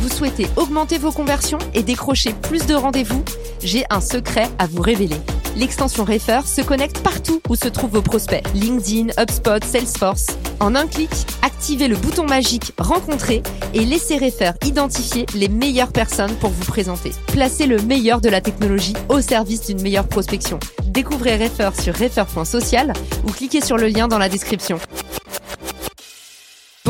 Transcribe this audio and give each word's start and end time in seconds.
Vous 0.00 0.08
souhaitez 0.08 0.46
augmenter 0.56 0.96
vos 0.96 1.10
conversions 1.10 1.58
et 1.74 1.82
décrocher 1.82 2.32
plus 2.32 2.66
de 2.66 2.74
rendez-vous 2.74 3.24
J'ai 3.64 3.84
un 3.90 4.00
secret 4.00 4.48
à 4.60 4.66
vous 4.66 4.80
révéler. 4.80 5.16
L'extension 5.56 6.04
Refer 6.04 6.42
se 6.46 6.60
connecte 6.60 7.00
partout 7.00 7.42
où 7.48 7.56
se 7.56 7.66
trouvent 7.66 7.90
vos 7.90 8.02
prospects. 8.02 8.44
LinkedIn, 8.54 9.08
HubSpot, 9.20 9.64
Salesforce. 9.64 10.28
En 10.60 10.76
un 10.76 10.86
clic, 10.86 11.10
activez 11.42 11.88
le 11.88 11.96
bouton 11.96 12.24
magique 12.24 12.72
Rencontrer 12.78 13.42
et 13.74 13.84
laissez 13.84 14.18
Refer 14.18 14.52
identifier 14.64 15.26
les 15.34 15.48
meilleures 15.48 15.92
personnes 15.92 16.34
pour 16.36 16.50
vous 16.50 16.64
présenter. 16.64 17.10
Placez 17.26 17.66
le 17.66 17.82
meilleur 17.82 18.20
de 18.20 18.28
la 18.28 18.40
technologie 18.40 18.94
au 19.08 19.20
service 19.20 19.66
d'une 19.66 19.82
meilleure 19.82 20.06
prospection. 20.06 20.60
Découvrez 20.84 21.36
Refer 21.36 21.70
sur 21.80 21.94
refer.social 21.96 22.92
ou 23.26 23.32
cliquez 23.32 23.60
sur 23.60 23.76
le 23.76 23.88
lien 23.88 24.06
dans 24.06 24.18
la 24.18 24.28
description. 24.28 24.78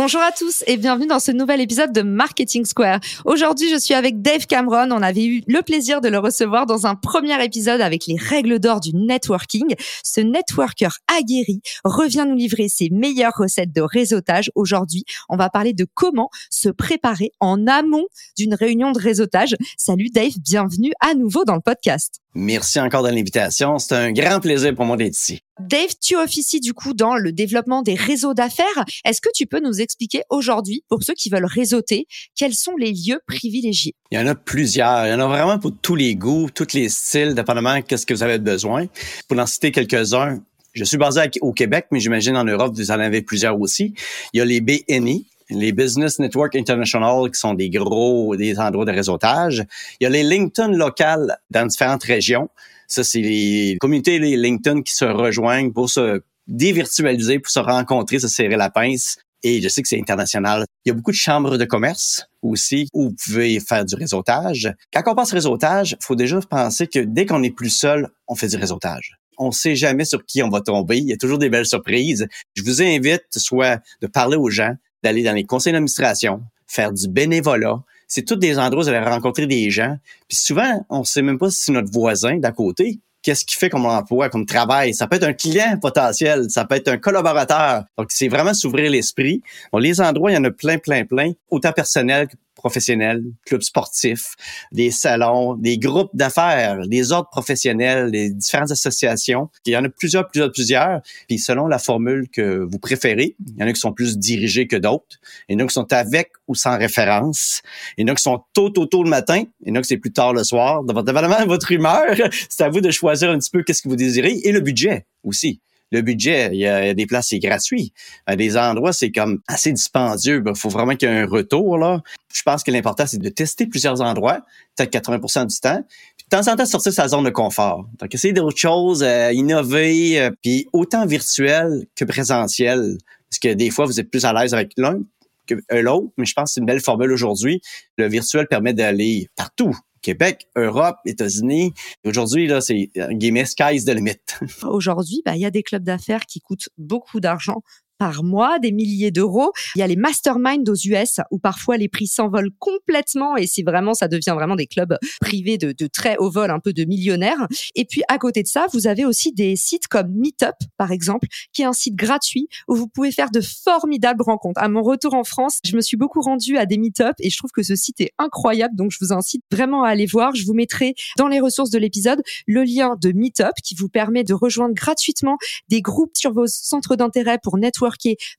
Bonjour 0.01 0.21
à 0.21 0.31
tous 0.31 0.63
et 0.69 0.77
bienvenue 0.77 1.09
dans 1.09 1.19
ce 1.19 1.33
nouvel 1.33 1.61
épisode 1.61 1.91
de 1.91 2.03
Marketing 2.03 2.65
Square. 2.65 3.01
Aujourd'hui, 3.25 3.69
je 3.69 3.77
suis 3.77 3.95
avec 3.95 4.23
Dave 4.23 4.47
Cameron. 4.47 4.93
On 4.93 5.03
avait 5.03 5.25
eu 5.25 5.43
le 5.49 5.61
plaisir 5.63 6.01
de 6.01 6.09
le 6.09 6.21
recevoir 6.21 6.67
dans 6.67 6.87
un 6.87 6.95
premier 6.95 7.45
épisode 7.45 7.81
avec 7.81 8.07
les 8.07 8.15
règles 8.17 8.61
d'or 8.61 8.79
du 8.79 8.95
networking. 8.95 9.75
Ce 10.05 10.21
networker 10.21 10.99
aguerri 11.09 11.63
revient 11.83 12.27
nous 12.29 12.37
livrer 12.37 12.69
ses 12.69 12.91
meilleures 12.91 13.35
recettes 13.37 13.73
de 13.73 13.81
réseautage. 13.81 14.53
Aujourd'hui, 14.55 15.03
on 15.29 15.37
va 15.37 15.51
parler 15.51 15.73
de 15.73 15.85
comment 15.95 16.31
se 16.49 16.69
préparer 16.69 17.33
en 17.41 17.67
amont 17.67 18.07
d'une 18.37 18.55
réunion 18.55 18.93
de 18.93 19.01
réseautage. 19.01 19.57
Salut 19.77 20.11
Dave, 20.15 20.39
bienvenue 20.39 20.93
à 21.01 21.15
nouveau 21.15 21.45
dans 21.45 21.57
le 21.57 21.61
podcast. 21.61 22.21
Merci 22.35 22.79
encore 22.79 23.03
de 23.03 23.09
l'invitation. 23.09 23.79
C'est 23.79 23.97
un 23.97 24.13
grand 24.13 24.39
plaisir 24.39 24.73
pour 24.77 24.85
moi 24.85 24.97
d'être 24.97 25.17
ici. 25.17 25.41
Dave, 25.59 25.89
tu 26.01 26.15
officies 26.15 26.61
du 26.61 26.73
coup 26.73 26.95
dans 26.95 27.17
le 27.17 27.33
développement 27.33 27.83
des 27.83 27.97
réseaux 27.97 28.33
d'affaires. 28.33 28.85
Est-ce 29.05 29.21
que 29.21 29.31
tu 29.35 29.47
peux 29.47 29.59
nous 29.59 29.81
expliquer 29.81 29.88
aujourd'hui, 30.31 30.85
pour 30.89 31.03
ceux 31.03 31.15
qui 31.15 31.31
veulent 31.31 31.47
réseauter, 31.47 32.07
quels 32.37 32.55
sont 32.55 32.77
les 32.77 32.93
lieux 32.93 33.21
privilégiés? 33.27 33.95
Il 34.11 34.19
y 34.19 34.23
en 34.23 34.27
a 34.27 34.35
plusieurs. 34.35 35.07
Il 35.07 35.11
y 35.11 35.15
en 35.15 35.21
a 35.21 35.27
vraiment 35.27 35.59
pour 35.59 35.73
tous 35.83 35.95
les 35.95 36.15
goûts, 36.15 36.49
tous 36.55 36.73
les 36.75 36.89
styles, 36.89 37.35
dépendamment 37.35 37.79
de 37.79 37.97
ce 37.97 38.07
que 38.07 38.15
vous 38.15 38.23
avez 38.23 38.39
besoin. 38.39 38.87
Pour 39.29 39.39
en 39.39 39.47
citer 39.47 39.73
quelques-uns, 39.73 40.41
je 40.73 40.85
suis 40.85 40.97
basé 40.97 41.23
au 41.41 41.53
Québec, 41.53 41.87
mais 41.91 42.01
j'imagine 42.01 42.37
en 42.37 42.45
Europe, 42.45 42.75
vous 42.75 42.91
en 42.91 43.01
avez 43.01 43.23
plusieurs 43.23 43.59
aussi. 43.61 43.95
Il 44.33 44.39
y 44.39 44.41
a 44.41 44.45
les 44.45 44.61
BNI, 44.61 45.27
les 45.51 45.73
Business 45.73 46.19
Network 46.19 46.55
International, 46.55 47.31
qui 47.31 47.41
sont 47.41 47.55
des 47.55 47.71
gros, 47.71 48.37
des 48.37 48.59
endroits 48.59 48.85
de 48.85 48.93
réseautage. 48.93 49.65
Il 50.01 50.05
y 50.05 50.07
a 50.07 50.11
les 50.11 50.23
LinkedIn 50.23 50.73
locales 50.73 51.39
dans 51.51 51.67
différentes 51.67 52.05
régions. 52.05 52.49
Ça, 52.87 53.05
c'est 53.05 53.21
les 53.21 53.77
communautés 53.81 54.19
les 54.19 54.37
LinkedIn 54.37 54.83
qui 54.83 54.95
se 54.95 55.05
rejoignent 55.05 55.73
pour 55.73 55.91
se 55.91 56.23
dévirtualiser, 56.47 57.39
pour 57.39 57.51
se 57.51 57.61
rencontrer, 57.61 58.19
se 58.19 58.29
serrer 58.29 58.57
la 58.57 58.71
pince. 58.71 59.19
Et 59.43 59.61
je 59.61 59.69
sais 59.69 59.83
que 59.83 59.89
c'est 59.89 60.01
international. 60.01 60.65
Il 60.85 60.89
y 60.89 60.93
a 60.93 60.95
beaucoup 60.95 61.11
de 61.11 61.17
chambres 61.17 61.57
de 61.57 61.65
commerce 61.65 62.27
aussi 62.43 62.89
où 62.93 63.05
vous 63.05 63.17
pouvez 63.25 63.61
faire 63.61 63.85
du 63.85 63.95
réseautage. 63.95 64.73
Quand 64.93 65.03
on 65.07 65.15
pense 65.15 65.33
réseautage, 65.33 65.97
faut 66.01 66.17
déjà 66.17 66.41
penser 66.41 66.87
que 66.87 66.99
dès 67.01 67.27
qu'on 67.27 67.43
est 67.43 67.51
plus 67.51 67.71
seul, 67.71 68.09
on 68.27 68.35
fait 68.35 68.49
du 68.49 68.57
réseautage. 68.57 69.19
On 69.39 69.53
sait 69.53 69.77
jamais 69.77 70.05
sur 70.05 70.25
qui 70.27 70.43
on 70.43 70.49
va 70.49 70.61
tomber. 70.61 70.99
Il 70.99 71.09
y 71.09 71.13
a 71.13 71.17
toujours 71.17 71.39
des 71.39 71.49
belles 71.49 71.67
surprises. 71.67 72.27
Je 72.55 72.63
vous 72.63 72.83
invite 72.83 73.25
soit 73.31 73.81
de 74.01 74.09
parler 74.09 74.37
aux 74.37 74.51
gens, 74.51 74.75
d'aller 75.05 75.23
dans 75.23 75.35
les 75.35 75.45
conseils 75.45 75.73
d'administration, 75.73 76.43
faire 76.67 76.93
du 76.93 77.09
bénévolat. 77.09 77.81
C'est 78.09 78.25
tous 78.25 78.37
des 78.37 78.59
endroits 78.59 78.83
où 78.83 78.87
vous 78.87 78.89
allez 78.89 79.07
rencontrer 79.07 79.47
des 79.47 79.71
gens. 79.71 79.97
Puis 80.29 80.39
souvent, 80.39 80.85
on 80.91 81.05
sait 81.05 81.23
même 81.23 81.39
pas 81.39 81.51
si 81.51 81.65
c'est 81.65 81.73
notre 81.73 81.93
voisin 81.93 82.39
d'à 82.39 82.51
côté. 82.51 83.01
Qu'est-ce 83.23 83.45
qu'il 83.45 83.59
fait 83.59 83.69
comme 83.69 83.85
emploi, 83.87 84.29
comme 84.29 84.47
travail? 84.47 84.95
Ça 84.95 85.07
peut 85.07 85.17
être 85.17 85.25
un 85.25 85.33
client 85.33 85.77
potentiel, 85.81 86.49
ça 86.51 86.65
peut 86.65 86.77
être 86.77 86.89
un 86.89 86.99
collaborateur. 86.99 87.85
Donc, 87.97 88.09
c'est 88.11 88.29
vraiment 88.29 88.55
s'ouvrir 88.55 88.91
l'esprit. 88.91 89.43
Bon, 89.73 89.79
les 89.79 90.01
endroits, 90.01 90.31
il 90.31 90.35
y 90.35 90.39
en 90.39 90.45
a 90.45 90.51
plein, 90.51 90.79
plein, 90.79 91.05
plein, 91.05 91.33
autant 91.51 91.73
personnels 91.73 92.29
que 92.29 92.37
professionnels, 92.59 93.25
clubs 93.47 93.63
sportifs, 93.63 94.35
des 94.73 94.91
salons, 94.91 95.55
des 95.55 95.79
groupes 95.79 96.11
d'affaires, 96.13 96.87
des 96.87 97.13
ordres 97.13 97.31
professionnels, 97.31 98.11
des 98.11 98.31
différentes 98.31 98.71
associations. 98.71 99.49
Il 99.65 99.73
y 99.73 99.77
en 99.77 99.85
a 99.85 99.89
plusieurs, 99.89 100.29
plusieurs, 100.29 100.53
plusieurs. 100.53 101.01
Puis 101.29 101.39
selon 101.39 101.67
la 101.67 101.79
formule 101.79 102.29
que 102.29 102.67
vous 102.71 102.79
préférez, 102.79 103.37
il 103.47 103.61
y 103.61 103.65
en 103.65 103.67
a 103.67 103.73
qui 103.73 103.81
sont 103.81 103.93
plus 103.93 104.19
dirigés 104.19 104.67
que 104.67 104.77
d'autres. 104.77 105.17
Il 105.49 105.55
y 105.55 105.57
en 105.57 105.65
a 105.65 105.69
qui 105.69 105.75
sont 105.75 105.91
avec 105.93 106.33
ou 106.49 106.55
sans 106.55 106.77
référence. 106.77 107.63
Il 107.97 108.07
y 108.07 108.11
en 108.11 108.13
a 108.13 108.17
qui 108.17 108.23
sont 108.23 108.43
tôt, 108.53 108.71
tôt, 108.71 108.87
tôt 108.87 109.03
le 109.03 109.11
matin. 109.11 109.45
Il 109.65 109.69
y 109.69 109.73
en 109.73 109.77
a 109.77 109.81
qui 109.81 109.89
c'est 109.89 109.97
plus 109.97 110.13
tard 110.13 110.35
le 110.35 110.45
soir. 110.45 110.83
Dépendamment 110.85 111.41
de 111.41 111.47
votre 111.47 111.73
humeur, 111.73 112.15
c'est 112.49 112.65
à 112.65 112.69
vous 112.69 112.81
de 112.81 112.91
choisir 112.91 113.31
un 113.31 113.39
petit 113.39 113.51
peu 113.51 113.63
qu'est-ce 113.63 113.83
que 113.83 113.89
vous 113.89 113.97
désirez 113.97 114.41
et 114.45 114.53
le 114.53 114.61
budget 114.61 115.07
aussi 115.25 115.61
le 115.91 116.03
budget. 116.03 116.51
Il 116.53 116.59
y 116.59 116.67
a, 116.67 116.95
des 116.95 117.07
places, 117.07 117.29
c'est 117.29 117.39
gratuit. 117.39 117.93
À 118.27 118.37
des 118.37 118.57
endroits, 118.57 118.93
c'est 118.93 119.11
comme 119.11 119.41
assez 119.49 119.73
dispendieux. 119.73 120.43
Il 120.45 120.57
faut 120.57 120.69
vraiment 120.69 120.97
qu'il 120.97 121.09
y 121.09 121.13
ait 121.13 121.19
un 121.21 121.27
retour. 121.27 121.79
là. 121.79 122.03
Je 122.33 122.43
pense 122.43 122.63
que 122.63 122.71
l'important, 122.71 123.07
c'est 123.07 123.21
de 123.21 123.29
tester 123.29 123.67
plusieurs 123.67 124.01
endroits, 124.01 124.41
peut-être 124.77 124.93
80% 124.93 125.47
du 125.47 125.61
temps. 125.61 125.83
Puis 126.17 126.27
de 126.31 126.37
temps 126.37 126.51
en 126.51 126.57
temps, 126.57 126.67
sortir 126.67 126.93
de 126.93 126.95
sa 126.95 127.09
zone 127.09 127.25
de 127.25 127.31
confort. 127.31 127.87
Donc, 127.99 128.15
essayer 128.15 128.33
d'autres 128.33 128.59
choses, 128.59 129.03
euh, 129.03 129.33
innover, 129.33 130.21
euh, 130.21 130.31
puis 130.43 130.67
autant 130.73 131.07
virtuel 131.07 131.87
que 131.97 132.05
présentiel. 132.05 132.99
Parce 133.31 133.39
que 133.41 133.55
des 133.55 133.71
fois, 133.71 133.87
vous 133.87 134.01
êtes 134.01 134.11
plus 134.11 134.25
à 134.25 134.33
l'aise 134.33 134.55
avec 134.55 134.73
l'un 134.77 135.01
que 135.47 135.55
l'autre, 135.81 136.09
mais 136.19 136.27
je 136.27 136.35
pense 136.35 136.51
que 136.51 136.55
c'est 136.55 136.61
une 136.61 136.67
belle 136.67 136.81
formule 136.81 137.11
aujourd'hui. 137.11 137.63
Le 137.97 138.07
virtuel 138.07 138.47
permet 138.49 138.75
d'aller 138.75 139.29
partout. 139.35 139.75
Québec, 140.03 140.49
Europe, 140.57 140.97
États-Unis. 141.05 141.73
Aujourd'hui, 142.05 142.47
là, 142.47 142.61
c'est 142.61 142.91
guillemets 143.11 143.45
sky's 143.45 143.85
the 143.85 143.91
limit. 143.91 144.17
Aujourd'hui, 144.63 145.23
bah, 145.25 145.37
il 145.37 145.41
y 145.41 145.47
a 145.47 145.51
des 145.51 145.63
clubs 145.63 145.83
d'affaires 145.83 146.27
qui 146.27 146.41
coûtent 146.41 146.69
beaucoup 146.79 147.21
d'argent 147.21 147.63
par 147.99 148.23
mois, 148.23 148.59
des 148.59 148.73
milliers 148.73 149.11
d'euros. 149.11 149.53
Il 149.75 149.81
y 149.81 149.83
a 149.83 149.87
les 149.87 149.97
masterminds 149.97 150.69
aux 150.69 150.75
US 150.75 151.21
où 151.31 151.39
parfois 151.39 151.77
les 151.77 151.89
prix 151.89 152.07
s'envolent 152.07 152.53
complètement 152.59 153.37
et 153.37 153.47
si 153.47 153.63
vraiment 153.63 153.95
ça 153.95 154.09
devient 154.09 154.35
vraiment 154.35 154.57
des 154.57 154.67
clubs 154.67 154.97
privés 155.21 155.59
de, 155.59 155.73
de, 155.73 155.87
très 155.87 156.17
haut 156.19 156.31
vol, 156.31 156.51
un 156.51 156.61
peu 156.61 156.73
de 156.73 156.85
millionnaires. 156.85 157.47
Et 157.75 157.85
puis 157.85 158.03
à 158.09 158.19
côté 158.19 158.43
de 158.43 158.49
ça, 158.49 158.67
vous 158.73 158.87
avez 158.87 159.05
aussi 159.05 159.33
des 159.33 159.57
sites 159.57 159.89
comme 159.89 160.11
Meetup 160.13 160.55
par 160.77 160.93
exemple, 160.93 161.27
qui 161.53 161.63
est 161.63 161.67
un 161.67 161.73
site 161.73 161.97
gratuit 161.97 162.49
où 162.69 162.75
vous 162.75 162.89
pouvez 162.89 163.11
faire 163.11 163.31
de 163.31 163.41
formidables 163.41 164.23
rencontres. 164.23 164.61
À 164.63 164.69
mon 164.69 164.83
retour 164.83 165.15
en 165.15 165.25
France, 165.25 165.59
je 165.65 165.75
me 165.75 165.81
suis 165.81 165.97
beaucoup 165.97 166.21
rendue 166.21 166.57
à 166.57 166.67
des 166.67 166.79
Meetup 166.79 167.15
et 167.19 167.31
je 167.31 167.37
trouve 167.37 167.51
que 167.51 167.63
ce 167.63 167.75
site 167.75 168.01
est 168.01 168.13
incroyable. 168.19 168.77
Donc 168.77 168.93
je 168.93 168.99
vous 169.01 169.13
incite 169.13 169.43
vraiment 169.51 169.83
à 169.83 169.89
aller 169.89 170.07
voir. 170.07 170.35
Je 170.35 170.45
vous 170.45 170.55
mettrai 170.55 170.95
dans 171.17 171.29
les 171.29 171.41
ressources 171.41 171.71
de 171.71 171.79
l'épisode 171.79 172.23
le 172.47 172.63
lien 172.63 172.97
de 173.01 173.13
Meetup 173.13 173.55
qui 173.65 173.75
vous 173.75 173.89
permet 173.89 174.25
de 174.25 174.35
rejoindre 174.35 174.75
gratuitement 174.75 175.37
des 175.69 175.83
groupes 175.83 176.17
sur 176.17 176.33
vos 176.33 176.47
centres 176.47 176.97
d'intérêt 176.97 177.39
pour 177.43 177.59
network 177.59 177.88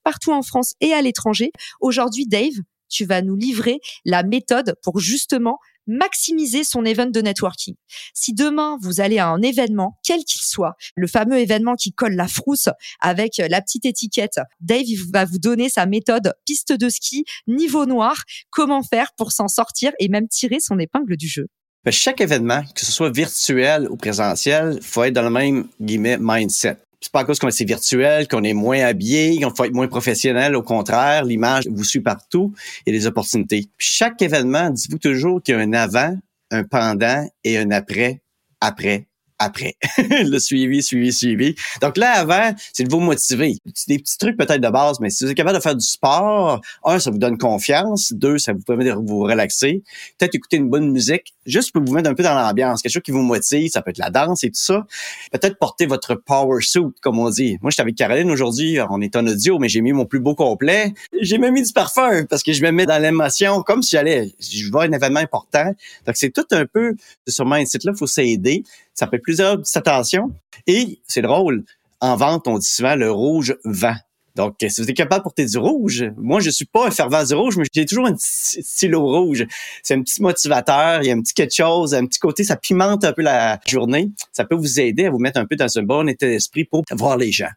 partout 0.04 0.32
en 0.32 0.42
France 0.42 0.74
et 0.82 0.94
à 0.94 1.02
l'étranger. 1.02 1.52
Aujourd'hui, 1.82 2.26
Dave, 2.28 2.54
tu 2.90 3.06
vas 3.06 3.22
nous 3.22 3.36
livrer 3.36 3.80
la 4.06 4.24
méthode 4.24 4.76
pour 4.82 5.00
justement 5.00 5.60
maximiser 5.90 6.64
son 6.64 6.86
event 6.86 7.08
de 7.08 7.20
networking. 7.20 7.76
Si 8.14 8.34
demain 8.34 8.78
vous 8.82 9.02
allez 9.02 9.18
à 9.18 9.28
un 9.28 9.42
événement, 9.42 9.98
quel 10.04 10.24
qu'il 10.24 10.42
soit, 10.42 10.76
le 10.96 11.08
fameux 11.08 11.40
événement 11.40 11.76
qui 11.76 11.92
colle 11.92 12.14
la 12.14 12.28
frousse 12.28 12.70
avec 13.00 13.38
la 13.38 13.62
petite 13.62 13.86
étiquette, 13.86 14.40
Dave 14.60 14.86
va 15.12 15.26
vous 15.26 15.40
donner 15.40 15.68
sa 15.68 15.88
méthode 15.88 16.34
piste 16.46 16.74
de 16.74 16.90
ski 16.90 17.26
niveau 17.48 17.86
noir, 17.86 18.24
comment 18.52 18.84
faire 18.84 19.12
pour 19.18 19.32
s'en 19.32 19.48
sortir 19.48 19.92
et 20.00 20.10
même 20.10 20.28
tirer 20.28 20.60
son 20.60 20.78
épingle 20.78 21.18
du 21.18 21.28
jeu. 21.28 21.48
Chaque 21.90 22.22
événement, 22.22 22.62
que 22.76 22.86
ce 22.86 22.92
soit 22.92 23.10
virtuel 23.10 23.88
ou 23.90 23.98
présentiel, 23.98 24.80
faut 24.84 25.04
être 25.06 25.14
dans 25.14 25.24
le 25.24 25.32
même 25.32 25.68
guillemets 25.82 26.18
mindset 26.20 26.78
c'est 27.02 27.12
pas 27.12 27.22
à 27.22 27.24
cause 27.24 27.40
qu'on 27.40 27.48
est 27.48 27.66
virtuel, 27.66 28.28
qu'on 28.28 28.44
est 28.44 28.54
moins 28.54 28.82
habillé, 28.82 29.40
qu'on 29.42 29.54
faut 29.54 29.66
être 29.66 29.74
moins 29.74 29.88
professionnel. 29.88 30.56
Au 30.56 30.64
contraire, 30.64 31.26
l'image 31.26 31.68
vous 31.68 31.84
suit 31.84 32.02
partout 32.02 32.54
et 32.86 32.92
les 32.92 33.08
opportunités. 33.08 33.70
chaque 33.78 34.22
événement, 34.22 34.70
dites-vous 34.70 35.00
toujours 35.00 35.42
qu'il 35.42 35.56
y 35.56 35.58
a 35.58 35.62
un 35.62 35.74
avant, 35.74 36.18
un 36.52 36.64
pendant 36.64 37.28
et 37.44 37.58
un 37.58 37.72
après, 37.72 38.22
après, 38.62 39.09
après. 39.40 39.76
le 39.98 40.38
suivi, 40.40 40.84
suivi, 40.84 41.12
suivi. 41.12 41.56
Donc 41.82 41.98
là, 41.98 42.12
avant, 42.12 42.54
c'est 42.74 42.84
de 42.84 42.92
vous 42.92 43.00
motiver. 43.00 43.56
Des 43.88 44.00
petits 44.00 44.18
trucs 44.18 44.38
peut-être 44.38 44.62
de 44.62 44.70
base, 44.70 45.00
mais 45.00 45.10
si 45.10 45.24
vous 45.24 45.32
êtes 45.32 45.38
capable 45.38 45.58
de 45.58 45.64
faire 45.64 45.76
du 45.76 45.86
sport, 45.86 46.62
un, 46.84 47.00
ça 47.00 47.10
vous 47.10 47.18
donne 47.18 47.38
confiance. 47.38 48.14
Deux, 48.14 48.38
ça 48.38 48.54
vous 48.54 48.62
permet 48.62 48.86
de 48.86 48.92
vous 48.92 49.20
relaxer. 49.22 49.82
Peut-être 50.18 50.36
écouter 50.36 50.58
une 50.58 50.70
bonne 50.70 50.92
musique, 50.92 51.34
juste 51.46 51.72
pour 51.72 51.84
vous 51.84 51.94
mettre 51.94 52.10
un 52.10 52.14
peu 52.14 52.24
dans 52.24 52.36
l'ambiance. 52.36 52.82
Quelque 52.82 52.94
chose 52.94 53.04
qui 53.04 53.12
vous 53.12 53.22
motive, 53.22 53.70
ça 53.72 53.82
peut 53.82 53.92
être 53.92 53.98
la 53.98 54.10
danse 54.10 54.44
et 54.44 54.50
tout 54.50 54.60
ça. 54.60 54.86
Peut-être 55.32 55.58
porter 55.58 55.86
votre 55.86 56.16
power 56.16 56.62
suit, 56.62 56.82
comme 57.02 57.20
on 57.20 57.30
dit. 57.30 57.58
Moi, 57.62 57.72
j'étais 57.72 57.82
avec 57.82 57.96
Caroline 57.96 58.30
aujourd'hui, 58.30 58.78
on 58.90 59.02
est 59.02 59.16
en 59.16 59.26
audio, 59.26 59.58
mais 59.60 59.70
j'ai 59.70 59.82
mis 59.82 59.94
mon 59.94 60.06
plus 60.06 60.20
beau 60.20 60.36
complet. 60.36 60.94
J'ai 61.22 61.38
même 61.38 61.54
mis 61.54 61.64
du 61.64 61.74
parfum 61.74 62.26
parce 62.30 62.44
que 62.44 62.54
je 62.54 62.62
me 62.62 62.72
mets 62.72 62.86
dans 62.86 63.02
l'émotion 63.02 63.62
comme 63.64 63.82
si 63.82 63.92
j'allais, 63.92 64.32
je 64.40 64.70
vois 64.70 64.84
un 64.84 64.92
événement 64.92 65.20
important. 65.20 65.74
Donc, 66.06 66.16
c'est 66.16 66.32
tout 66.32 66.46
un 66.52 66.66
peu, 66.66 66.96
sur 67.28 67.46
mindset-là, 67.46 67.94
il 67.96 67.98
faut 67.98 68.08
s'aider. 68.08 68.64
Ça 69.00 69.08
fait 69.08 69.20
plusieurs 69.20 69.60
attention. 69.76 70.34
Et 70.68 71.00
c'est 71.08 71.22
drôle. 71.22 71.64
en 72.02 72.18
vente, 72.18 72.50
on 72.50 72.58
dit 72.58 72.68
souvent 72.68 72.96
le 72.98 73.10
rouge 73.10 73.56
vend. 73.64 73.96
Donc, 74.36 74.56
si 74.60 74.82
vous 74.82 74.90
êtes 74.90 74.96
capable 74.96 75.22
de 75.22 75.24
porter 75.24 75.46
du 75.46 75.58
rouge, 75.58 76.12
moi, 76.18 76.42
je 76.42 76.50
suis 76.50 76.66
pas 76.66 76.88
un 76.88 76.92
fervent 76.92 77.24
du 77.24 77.34
rouge, 77.34 77.56
mais 77.56 77.64
j'ai 77.74 77.86
toujours 77.86 78.08
un 78.08 78.14
petit 78.14 78.62
stylo 78.62 79.02
rouge. 79.02 79.46
C'est 79.84 79.94
un 79.94 80.02
petit 80.02 80.22
motivateur, 80.22 81.02
il 81.02 81.08
y 81.08 81.12
a 81.12 81.14
un 81.14 81.22
petit 81.22 81.34
quelque 81.34 81.56
chose, 81.56 81.94
un 81.94 82.06
petit 82.06 82.20
côté, 82.20 82.44
ça 82.44 82.58
pimente 82.58 83.06
un 83.06 83.14
peu 83.14 83.22
la 83.22 83.62
journée. 83.66 84.12
Ça 84.34 84.44
peut 84.44 84.56
vous 84.56 84.82
aider 84.82 85.06
à 85.06 85.12
vous 85.12 85.20
mettre 85.20 85.40
un 85.40 85.46
peu 85.46 85.56
dans 85.56 85.78
un 85.78 85.84
bon 85.84 86.10
état 86.10 86.28
d'esprit 86.28 86.66
pour 86.66 86.84
voir 86.92 87.16
les 87.16 87.32
gens. 87.32 87.52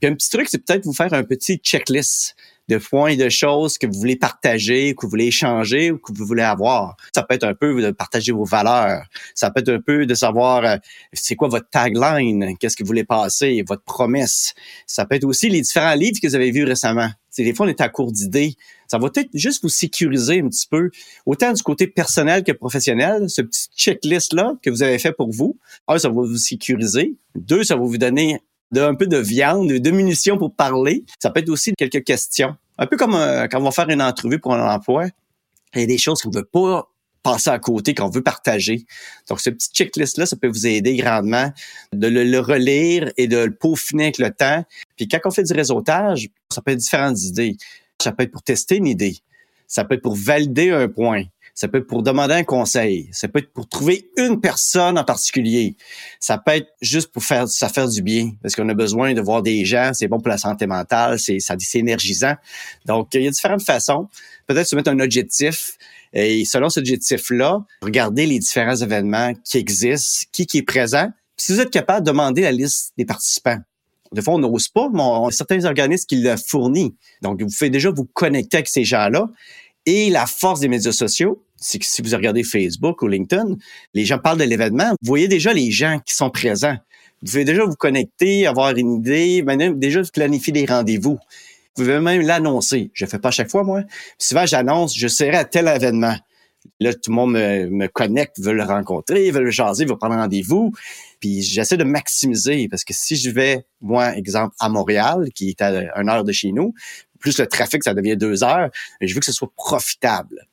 Puis 0.00 0.10
un 0.10 0.14
petit 0.14 0.30
truc, 0.30 0.48
c'est 0.48 0.64
peut-être 0.64 0.86
vous 0.86 0.94
faire 0.94 1.12
un 1.12 1.24
petit 1.24 1.58
checklist 1.58 2.34
de 2.68 2.78
points 2.78 3.08
et 3.08 3.16
de 3.16 3.28
choses 3.28 3.78
que 3.78 3.86
vous 3.86 3.98
voulez 3.98 4.16
partager, 4.16 4.94
que 4.94 5.02
vous 5.02 5.10
voulez 5.10 5.26
échanger 5.26 5.90
ou 5.90 5.98
que 5.98 6.12
vous 6.12 6.26
voulez 6.26 6.42
avoir. 6.42 6.96
Ça 7.14 7.22
peut 7.22 7.34
être 7.34 7.44
un 7.44 7.54
peu 7.54 7.80
de 7.80 7.90
partager 7.90 8.32
vos 8.32 8.44
valeurs. 8.44 9.04
Ça 9.34 9.50
peut 9.50 9.60
être 9.60 9.68
un 9.68 9.80
peu 9.80 10.06
de 10.06 10.14
savoir 10.14 10.64
euh, 10.64 10.76
c'est 11.12 11.36
quoi 11.36 11.48
votre 11.48 11.68
tagline, 11.70 12.56
qu'est-ce 12.58 12.76
que 12.76 12.82
vous 12.82 12.88
voulez 12.88 13.04
passer, 13.04 13.62
votre 13.66 13.84
promesse. 13.84 14.54
Ça 14.86 15.06
peut 15.06 15.16
être 15.16 15.24
aussi 15.24 15.48
les 15.48 15.60
différents 15.60 15.94
livres 15.94 16.18
que 16.20 16.26
vous 16.26 16.34
avez 16.34 16.50
vus 16.50 16.64
récemment. 16.64 17.10
C'est 17.30 17.44
des 17.44 17.52
fois, 17.54 17.66
on 17.66 17.68
est 17.68 17.82
à 17.82 17.90
court 17.90 18.12
d'idées. 18.12 18.54
Ça 18.88 18.96
va 18.96 19.10
peut-être 19.10 19.28
juste 19.34 19.62
vous 19.62 19.68
sécuriser 19.68 20.40
un 20.40 20.48
petit 20.48 20.66
peu, 20.66 20.90
autant 21.26 21.52
du 21.52 21.62
côté 21.62 21.86
personnel 21.86 22.42
que 22.44 22.52
professionnel, 22.52 23.28
ce 23.28 23.42
petit 23.42 23.68
checklist-là 23.76 24.54
que 24.62 24.70
vous 24.70 24.82
avez 24.82 24.98
fait 24.98 25.12
pour 25.12 25.30
vous. 25.30 25.58
Un, 25.86 25.98
ça 25.98 26.08
va 26.08 26.14
vous 26.14 26.36
sécuriser. 26.36 27.14
Deux, 27.34 27.62
ça 27.62 27.76
va 27.76 27.82
vous 27.82 27.98
donner 27.98 28.40
d'un 28.72 28.94
peu 28.94 29.06
de 29.06 29.18
viande, 29.18 29.68
de 29.68 29.90
munitions 29.90 30.38
pour 30.38 30.54
parler. 30.54 31.04
Ça 31.20 31.30
peut 31.30 31.40
être 31.40 31.48
aussi 31.48 31.72
quelques 31.76 32.04
questions. 32.04 32.56
Un 32.78 32.86
peu 32.86 32.96
comme 32.96 33.14
euh, 33.14 33.46
quand 33.48 33.60
on 33.60 33.64
va 33.64 33.70
faire 33.70 33.88
une 33.88 34.02
entrevue 34.02 34.38
pour 34.38 34.54
un 34.54 34.74
emploi. 34.74 35.06
Il 35.74 35.80
y 35.80 35.84
a 35.84 35.86
des 35.86 35.98
choses 35.98 36.22
qu'on 36.22 36.30
ne 36.30 36.36
veut 36.36 36.44
pas 36.44 36.88
passer 37.22 37.50
à 37.50 37.58
côté, 37.58 37.94
qu'on 37.94 38.08
veut 38.08 38.22
partager. 38.22 38.86
Donc, 39.28 39.40
ce 39.40 39.50
petit 39.50 39.68
checklist-là, 39.70 40.26
ça 40.26 40.36
peut 40.36 40.46
vous 40.46 40.66
aider 40.66 40.94
grandement 40.96 41.52
de 41.92 42.06
le, 42.06 42.38
relire 42.38 43.10
et 43.16 43.26
de 43.26 43.38
le 43.38 43.54
peaufiner 43.54 44.04
avec 44.04 44.18
le 44.18 44.30
temps. 44.30 44.64
Puis 44.96 45.08
quand 45.08 45.18
on 45.24 45.30
fait 45.30 45.42
du 45.42 45.52
réseautage, 45.52 46.28
ça 46.52 46.62
peut 46.62 46.70
être 46.70 46.78
différentes 46.78 47.20
idées. 47.22 47.56
Ça 48.00 48.12
peut 48.12 48.22
être 48.22 48.30
pour 48.30 48.42
tester 48.42 48.76
une 48.76 48.86
idée. 48.86 49.16
Ça 49.66 49.84
peut 49.84 49.96
être 49.96 50.02
pour 50.02 50.14
valider 50.14 50.70
un 50.70 50.88
point. 50.88 51.24
Ça 51.56 51.68
peut 51.68 51.78
être 51.78 51.86
pour 51.86 52.02
demander 52.02 52.34
un 52.34 52.44
conseil. 52.44 53.08
Ça 53.12 53.28
peut 53.28 53.38
être 53.38 53.50
pour 53.50 53.66
trouver 53.66 54.10
une 54.18 54.42
personne 54.42 54.98
en 54.98 55.04
particulier. 55.04 55.74
Ça 56.20 56.36
peut 56.36 56.52
être 56.52 56.68
juste 56.82 57.10
pour 57.10 57.24
faire 57.24 57.48
ça 57.48 57.70
faire 57.70 57.88
du 57.88 58.02
bien 58.02 58.32
parce 58.42 58.54
qu'on 58.54 58.68
a 58.68 58.74
besoin 58.74 59.14
de 59.14 59.22
voir 59.22 59.42
des 59.42 59.64
gens. 59.64 59.92
C'est 59.94 60.06
bon 60.06 60.20
pour 60.20 60.28
la 60.28 60.36
santé 60.36 60.66
mentale. 60.66 61.18
C'est 61.18 61.40
ça 61.40 61.56
c'est 61.58 61.78
énergisant. 61.78 62.34
Donc 62.84 63.08
il 63.14 63.22
y 63.22 63.26
a 63.26 63.30
différentes 63.30 63.62
façons. 63.62 64.06
Peut-être 64.46 64.66
se 64.66 64.76
mettre 64.76 64.90
un 64.90 65.00
objectif 65.00 65.78
et 66.12 66.44
selon 66.44 66.68
cet 66.68 66.82
objectif-là, 66.82 67.64
regarder 67.80 68.26
les 68.26 68.38
différents 68.38 68.76
événements 68.76 69.32
qui 69.42 69.56
existent, 69.56 70.28
qui 70.32 70.44
qui 70.44 70.58
est 70.58 70.62
présent. 70.62 71.08
Si 71.38 71.54
vous 71.54 71.60
êtes 71.60 71.70
capable 71.70 72.04
de 72.04 72.10
demander 72.10 72.42
la 72.42 72.52
liste 72.52 72.92
des 72.98 73.06
participants. 73.06 73.60
Des 74.12 74.22
fois, 74.22 74.34
on 74.34 74.38
n'ose 74.38 74.68
pas, 74.68 74.88
mais 74.92 75.02
on, 75.02 75.30
certains 75.30 75.64
organismes 75.64 76.06
qui 76.06 76.16
le 76.16 76.36
fournissent. 76.36 76.92
Donc, 77.22 77.42
vous 77.42 77.50
faites 77.50 77.72
déjà 77.72 77.90
vous 77.90 78.04
connecter 78.04 78.58
avec 78.58 78.68
ces 78.68 78.84
gens-là. 78.84 79.28
Et 79.84 80.10
la 80.10 80.26
force 80.26 80.60
des 80.60 80.68
médias 80.68 80.92
sociaux, 80.92 81.42
c'est 81.56 81.78
que 81.78 81.86
si 81.86 82.02
vous 82.02 82.14
regardez 82.14 82.42
Facebook 82.42 83.02
ou 83.02 83.08
LinkedIn, 83.08 83.56
les 83.94 84.04
gens 84.04 84.18
parlent 84.18 84.38
de 84.38 84.44
l'événement. 84.44 84.90
Vous 85.02 85.08
voyez 85.08 85.28
déjà 85.28 85.52
les 85.52 85.70
gens 85.70 85.98
qui 86.04 86.14
sont 86.14 86.30
présents. 86.30 86.76
Vous 87.22 87.30
pouvez 87.30 87.44
déjà 87.44 87.64
vous 87.64 87.76
connecter, 87.76 88.46
avoir 88.46 88.76
une 88.76 88.96
idée, 88.96 89.42
même 89.42 89.78
déjà 89.78 90.02
planifier 90.12 90.52
des 90.52 90.66
rendez-vous. 90.66 91.18
Vous 91.76 91.82
pouvez 91.82 91.98
même 91.98 92.22
l'annoncer. 92.22 92.90
Je 92.94 93.04
ne 93.04 93.10
fais 93.10 93.18
pas 93.18 93.30
chaque 93.30 93.50
fois, 93.50 93.64
moi. 93.64 93.82
souvent, 94.18 94.46
j'annonce, 94.46 94.96
je 94.96 95.08
serai 95.08 95.36
à 95.36 95.44
tel 95.44 95.68
événement. 95.68 96.16
Là, 96.80 96.92
tout 96.92 97.10
le 97.10 97.14
monde 97.14 97.32
me, 97.32 97.86
connecte, 97.86 98.38
veut 98.38 98.52
le 98.52 98.62
rencontrer, 98.62 99.30
veut 99.30 99.42
le 99.42 99.50
jaser, 99.50 99.84
veut 99.84 99.96
prendre 99.96 100.16
rendez-vous. 100.16 100.72
Puis 101.20 101.42
j'essaie 101.42 101.76
de 101.76 101.84
maximiser 101.84 102.68
parce 102.68 102.84
que 102.84 102.92
si 102.92 103.16
je 103.16 103.30
vais, 103.30 103.64
moi, 103.80 104.14
exemple, 104.16 104.54
à 104.58 104.68
Montréal, 104.68 105.28
qui 105.34 105.50
est 105.50 105.62
à 105.62 105.98
une 105.98 106.08
heure 106.08 106.24
de 106.24 106.32
chez 106.32 106.52
nous, 106.52 106.74
plus 107.18 107.38
le 107.38 107.46
trafic, 107.46 107.82
ça 107.82 107.94
devient 107.94 108.16
deux 108.16 108.44
heures, 108.44 108.70
je 109.00 109.14
veux 109.14 109.20
que 109.20 109.26
ce 109.26 109.32
soit 109.32 109.50
profitable. 109.56 110.46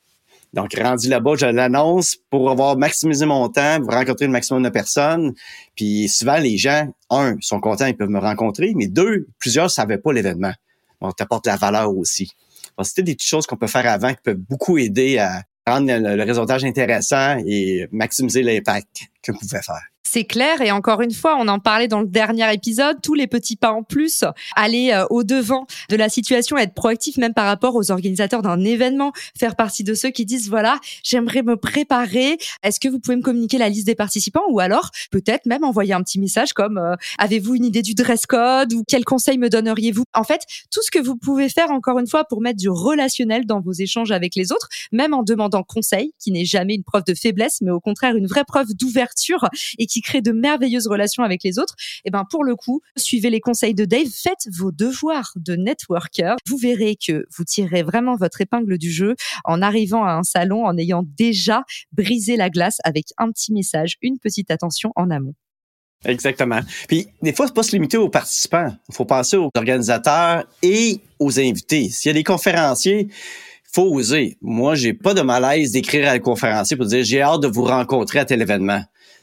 Donc, 0.54 0.70
rendu 0.80 1.08
là-bas, 1.08 1.32
je 1.36 1.46
l'annonce 1.46 2.16
pour 2.30 2.48
avoir 2.48 2.76
maximisé 2.76 3.26
mon 3.26 3.48
temps, 3.48 3.80
pour 3.80 3.92
rencontrer 3.92 4.26
le 4.26 4.32
maximum 4.32 4.62
de 4.62 4.68
personnes. 4.68 5.34
Puis 5.74 6.08
souvent, 6.08 6.38
les 6.38 6.56
gens, 6.56 6.88
un, 7.10 7.36
sont 7.40 7.58
contents, 7.58 7.86
ils 7.86 7.96
peuvent 7.96 8.08
me 8.08 8.20
rencontrer, 8.20 8.72
mais 8.76 8.86
deux, 8.86 9.26
plusieurs 9.40 9.64
ne 9.64 9.70
savaient 9.70 9.98
pas 9.98 10.12
l'événement. 10.12 10.52
On 11.00 11.10
t'apporte 11.10 11.46
la 11.48 11.56
valeur 11.56 11.94
aussi. 11.94 12.30
C'était 12.82 13.02
des 13.02 13.14
petites 13.14 13.28
choses 13.28 13.46
qu'on 13.46 13.56
peut 13.56 13.66
faire 13.66 13.86
avant 13.86 14.10
qui 14.10 14.20
peuvent 14.22 14.36
beaucoup 14.36 14.78
aider 14.78 15.18
à 15.18 15.42
rendre 15.66 15.92
le, 15.92 16.16
le 16.16 16.22
réseautage 16.22 16.64
intéressant 16.64 17.36
et 17.46 17.88
maximiser 17.90 18.42
l'impact 18.42 19.08
que 19.32 19.46
faire 19.46 19.62
c'est 20.14 20.24
clair. 20.24 20.60
Et 20.60 20.70
encore 20.70 21.00
une 21.00 21.10
fois, 21.10 21.36
on 21.40 21.48
en 21.48 21.58
parlait 21.58 21.88
dans 21.88 22.00
le 22.00 22.06
dernier 22.06 22.52
épisode, 22.54 22.98
tous 23.02 23.14
les 23.14 23.26
petits 23.26 23.56
pas 23.56 23.72
en 23.72 23.82
plus, 23.82 24.22
aller 24.54 24.92
euh, 24.92 25.04
au 25.10 25.24
devant 25.24 25.66
de 25.88 25.96
la 25.96 26.08
situation, 26.08 26.56
être 26.56 26.72
proactif 26.72 27.16
même 27.16 27.34
par 27.34 27.46
rapport 27.46 27.74
aux 27.74 27.90
organisateurs 27.90 28.42
d'un 28.42 28.60
événement, 28.60 29.12
faire 29.36 29.56
partie 29.56 29.82
de 29.82 29.92
ceux 29.94 30.10
qui 30.10 30.24
disent 30.24 30.48
voilà, 30.48 30.78
j'aimerais 31.02 31.42
me 31.42 31.56
préparer. 31.56 32.38
Est-ce 32.62 32.78
que 32.78 32.88
vous 32.88 33.00
pouvez 33.00 33.16
me 33.16 33.22
communiquer 33.22 33.58
la 33.58 33.68
liste 33.68 33.86
des 33.86 33.96
participants 33.96 34.44
ou 34.50 34.60
alors 34.60 34.90
peut-être 35.10 35.46
même 35.46 35.64
envoyer 35.64 35.94
un 35.94 36.02
petit 36.02 36.20
message 36.20 36.52
comme 36.52 36.78
euh, 36.78 36.94
avez-vous 37.18 37.56
une 37.56 37.64
idée 37.64 37.82
du 37.82 37.94
dress 37.94 38.24
code 38.26 38.72
ou 38.72 38.84
quel 38.86 39.04
conseil 39.04 39.36
me 39.36 39.48
donneriez-vous? 39.48 40.04
En 40.14 40.22
fait, 40.22 40.42
tout 40.70 40.82
ce 40.82 40.92
que 40.92 41.02
vous 41.02 41.16
pouvez 41.16 41.48
faire 41.48 41.72
encore 41.72 41.98
une 41.98 42.06
fois 42.06 42.24
pour 42.24 42.40
mettre 42.40 42.58
du 42.58 42.68
relationnel 42.68 43.46
dans 43.46 43.60
vos 43.60 43.72
échanges 43.72 44.12
avec 44.12 44.36
les 44.36 44.52
autres, 44.52 44.68
même 44.92 45.12
en 45.12 45.24
demandant 45.24 45.64
conseil, 45.64 46.12
qui 46.22 46.30
n'est 46.30 46.44
jamais 46.44 46.76
une 46.76 46.84
preuve 46.84 47.04
de 47.04 47.14
faiblesse, 47.14 47.58
mais 47.62 47.72
au 47.72 47.80
contraire 47.80 48.14
une 48.14 48.28
vraie 48.28 48.44
preuve 48.44 48.68
d'ouverture 48.74 49.13
et 49.78 49.86
qui 49.86 50.00
crée 50.00 50.20
de 50.20 50.32
merveilleuses 50.32 50.86
relations 50.86 51.22
avec 51.22 51.42
les 51.42 51.58
autres, 51.58 51.74
et 51.78 52.08
eh 52.08 52.10
ben 52.10 52.24
pour 52.28 52.44
le 52.44 52.56
coup, 52.56 52.82
suivez 52.96 53.30
les 53.30 53.40
conseils 53.40 53.74
de 53.74 53.84
Dave, 53.84 54.08
faites 54.08 54.48
vos 54.56 54.72
devoirs 54.72 55.32
de 55.36 55.56
networker. 55.56 56.36
Vous 56.46 56.56
verrez 56.56 56.96
que 56.96 57.26
vous 57.36 57.44
tirez 57.44 57.82
vraiment 57.82 58.16
votre 58.16 58.40
épingle 58.40 58.78
du 58.78 58.90
jeu 58.90 59.14
en 59.44 59.62
arrivant 59.62 60.04
à 60.04 60.12
un 60.12 60.22
salon 60.22 60.64
en 60.64 60.76
ayant 60.78 61.04
déjà 61.16 61.64
brisé 61.92 62.36
la 62.36 62.50
glace 62.50 62.78
avec 62.84 63.06
un 63.18 63.30
petit 63.30 63.52
message, 63.52 63.96
une 64.02 64.18
petite 64.18 64.50
attention 64.50 64.92
en 64.96 65.10
amont. 65.10 65.34
Exactement. 66.04 66.60
Puis 66.86 67.08
des 67.22 67.32
fois, 67.32 67.46
c'est 67.46 67.54
pas 67.54 67.62
se 67.62 67.72
limiter 67.72 67.96
aux 67.96 68.08
participants. 68.08 68.74
Il 68.88 68.94
faut 68.94 69.04
penser 69.04 69.36
aux 69.36 69.50
organisateurs 69.56 70.44
et 70.62 71.00
aux 71.18 71.40
invités. 71.40 71.88
S'il 71.88 72.10
y 72.10 72.10
a 72.10 72.14
des 72.14 72.24
conférenciers, 72.24 73.08
faut 73.74 73.92
oser. 73.92 74.36
Moi, 74.40 74.76
j'ai 74.76 74.94
pas 74.94 75.14
de 75.14 75.22
malaise 75.22 75.72
d'écrire 75.72 76.08
à 76.08 76.12
un 76.12 76.20
conférencier 76.20 76.76
pour 76.76 76.86
dire 76.86 77.04
j'ai 77.04 77.20
hâte 77.20 77.40
de 77.40 77.48
vous 77.48 77.64
rencontrer 77.64 78.20
à 78.20 78.24
tel 78.24 78.40
événement. 78.40 78.82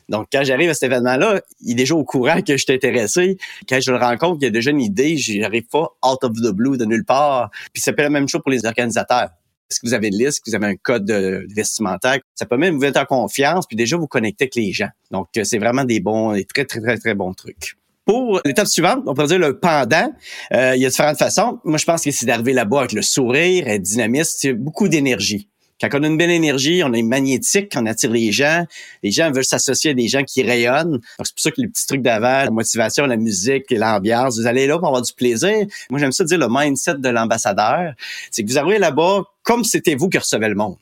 Donc, 0.10 0.28
quand 0.30 0.44
j'arrive 0.44 0.70
à 0.70 0.74
cet 0.74 0.84
événement-là, 0.84 1.42
il 1.62 1.72
est 1.72 1.76
déjà 1.76 1.96
au 1.96 2.04
courant 2.04 2.42
que 2.42 2.58
je 2.58 2.64
suis 2.64 2.74
intéressé. 2.74 3.38
Quand 3.70 3.80
je 3.80 3.92
le 3.92 3.98
rencontre, 3.98 4.40
il 4.42 4.44
y 4.44 4.48
a 4.48 4.52
déjà 4.52 4.72
une 4.72 4.82
idée, 4.82 5.16
j'arrive 5.16 5.68
pas 5.72 5.96
out 6.06 6.24
of 6.24 6.34
the 6.34 6.52
blue 6.52 6.78
de 6.78 6.84
nulle 6.84 7.06
part. 7.06 7.50
Puis 7.72 7.82
ça 7.82 7.94
fait 7.94 8.04
la 8.04 8.10
même 8.10 8.28
chose 8.28 8.42
pour 8.42 8.52
les 8.52 8.66
organisateurs. 8.66 9.30
Est-ce 9.70 9.80
que 9.80 9.88
vous 9.88 9.94
avez 9.94 10.10
une 10.10 10.18
liste, 10.18 10.44
que 10.44 10.50
vous 10.50 10.56
avez 10.56 10.68
un 10.68 10.76
code 10.76 11.06
de 11.06 11.48
vestimentaire? 11.56 12.20
Ça 12.36 12.46
peut 12.46 12.58
même 12.58 12.74
vous 12.74 12.82
mettre 12.82 13.00
en 13.00 13.06
confiance, 13.06 13.66
puis 13.66 13.78
déjà 13.78 13.96
vous 13.96 14.08
connecter 14.08 14.44
avec 14.44 14.56
les 14.56 14.74
gens. 14.74 14.90
Donc, 15.12 15.30
euh, 15.38 15.46
c'est 15.46 15.60
vraiment 15.60 15.86
des 15.86 16.02
bons, 16.02 16.34
des 16.34 16.44
très, 16.44 16.66
très, 16.66 16.82
très, 16.82 16.98
très 16.98 17.14
bons 17.14 17.34
trucs. 17.34 17.78
Pour 18.06 18.42
l'étape 18.46 18.68
suivante, 18.68 19.04
on 19.06 19.14
peut 19.14 19.28
dire 19.28 19.40
le 19.40 19.60
pendant. 19.60 20.12
Euh, 20.54 20.76
il 20.76 20.82
y 20.82 20.86
a 20.86 20.90
différentes 20.90 21.20
façons. 21.20 21.60
Moi, 21.64 21.78
je 21.78 21.86
pense 21.86 22.04
que 22.04 22.12
c'est 22.12 22.26
d'arriver 22.26 22.54
là-bas 22.54 22.80
avec 22.80 22.94
le 22.94 23.02
sourire, 23.02 23.68
être 23.68 23.82
dynamiste, 23.82 24.40
c'est 24.40 24.54
beaucoup 24.54 24.88
d'énergie. 24.88 25.48
Quand 25.82 26.00
on 26.00 26.04
a 26.04 26.08
une 26.08 26.18
belle 26.18 26.30
énergie, 26.30 26.84
on 26.86 26.94
est 26.94 27.02
magnétique, 27.02 27.74
on 27.76 27.88
attire 27.88 28.12
les 28.12 28.32
gens. 28.32 28.66
Les 29.02 29.10
gens 29.10 29.32
veulent 29.32 29.44
s'associer 29.44 29.92
à 29.92 29.94
des 29.96 30.08
gens 30.08 30.24
qui 30.24 30.44
rayonnent. 30.44 31.00
C'est 31.24 31.34
pour 31.34 31.40
ça 31.40 31.52
que 31.52 31.60
les 31.60 31.68
petits 31.68 31.88
trucs 31.88 32.04
d'avant, 32.04 32.46
la 32.46 32.52
motivation, 32.52 33.08
la 33.08 33.18
musique, 33.18 33.66
l'ambiance, 33.72 34.40
vous 34.40 34.46
allez 34.46 34.68
là 34.68 34.78
pour 34.78 34.88
avoir 34.88 35.02
du 35.02 35.14
plaisir. 35.14 35.66
Moi, 35.90 36.00
j'aime 36.00 36.12
ça 36.12 36.24
dire 36.24 36.38
le 36.38 36.48
mindset 36.50 37.00
de 37.00 37.10
l'ambassadeur. 37.10 37.94
C'est 38.30 38.44
que 38.44 38.52
vous 38.52 38.60
arrivez 38.60 38.78
là-bas 38.78 39.24
comme 39.42 39.64
c'était 39.64 39.96
vous 39.96 40.08
qui 40.08 40.20
recevez 40.20 40.50
le 40.50 40.56
monde. 40.56 40.76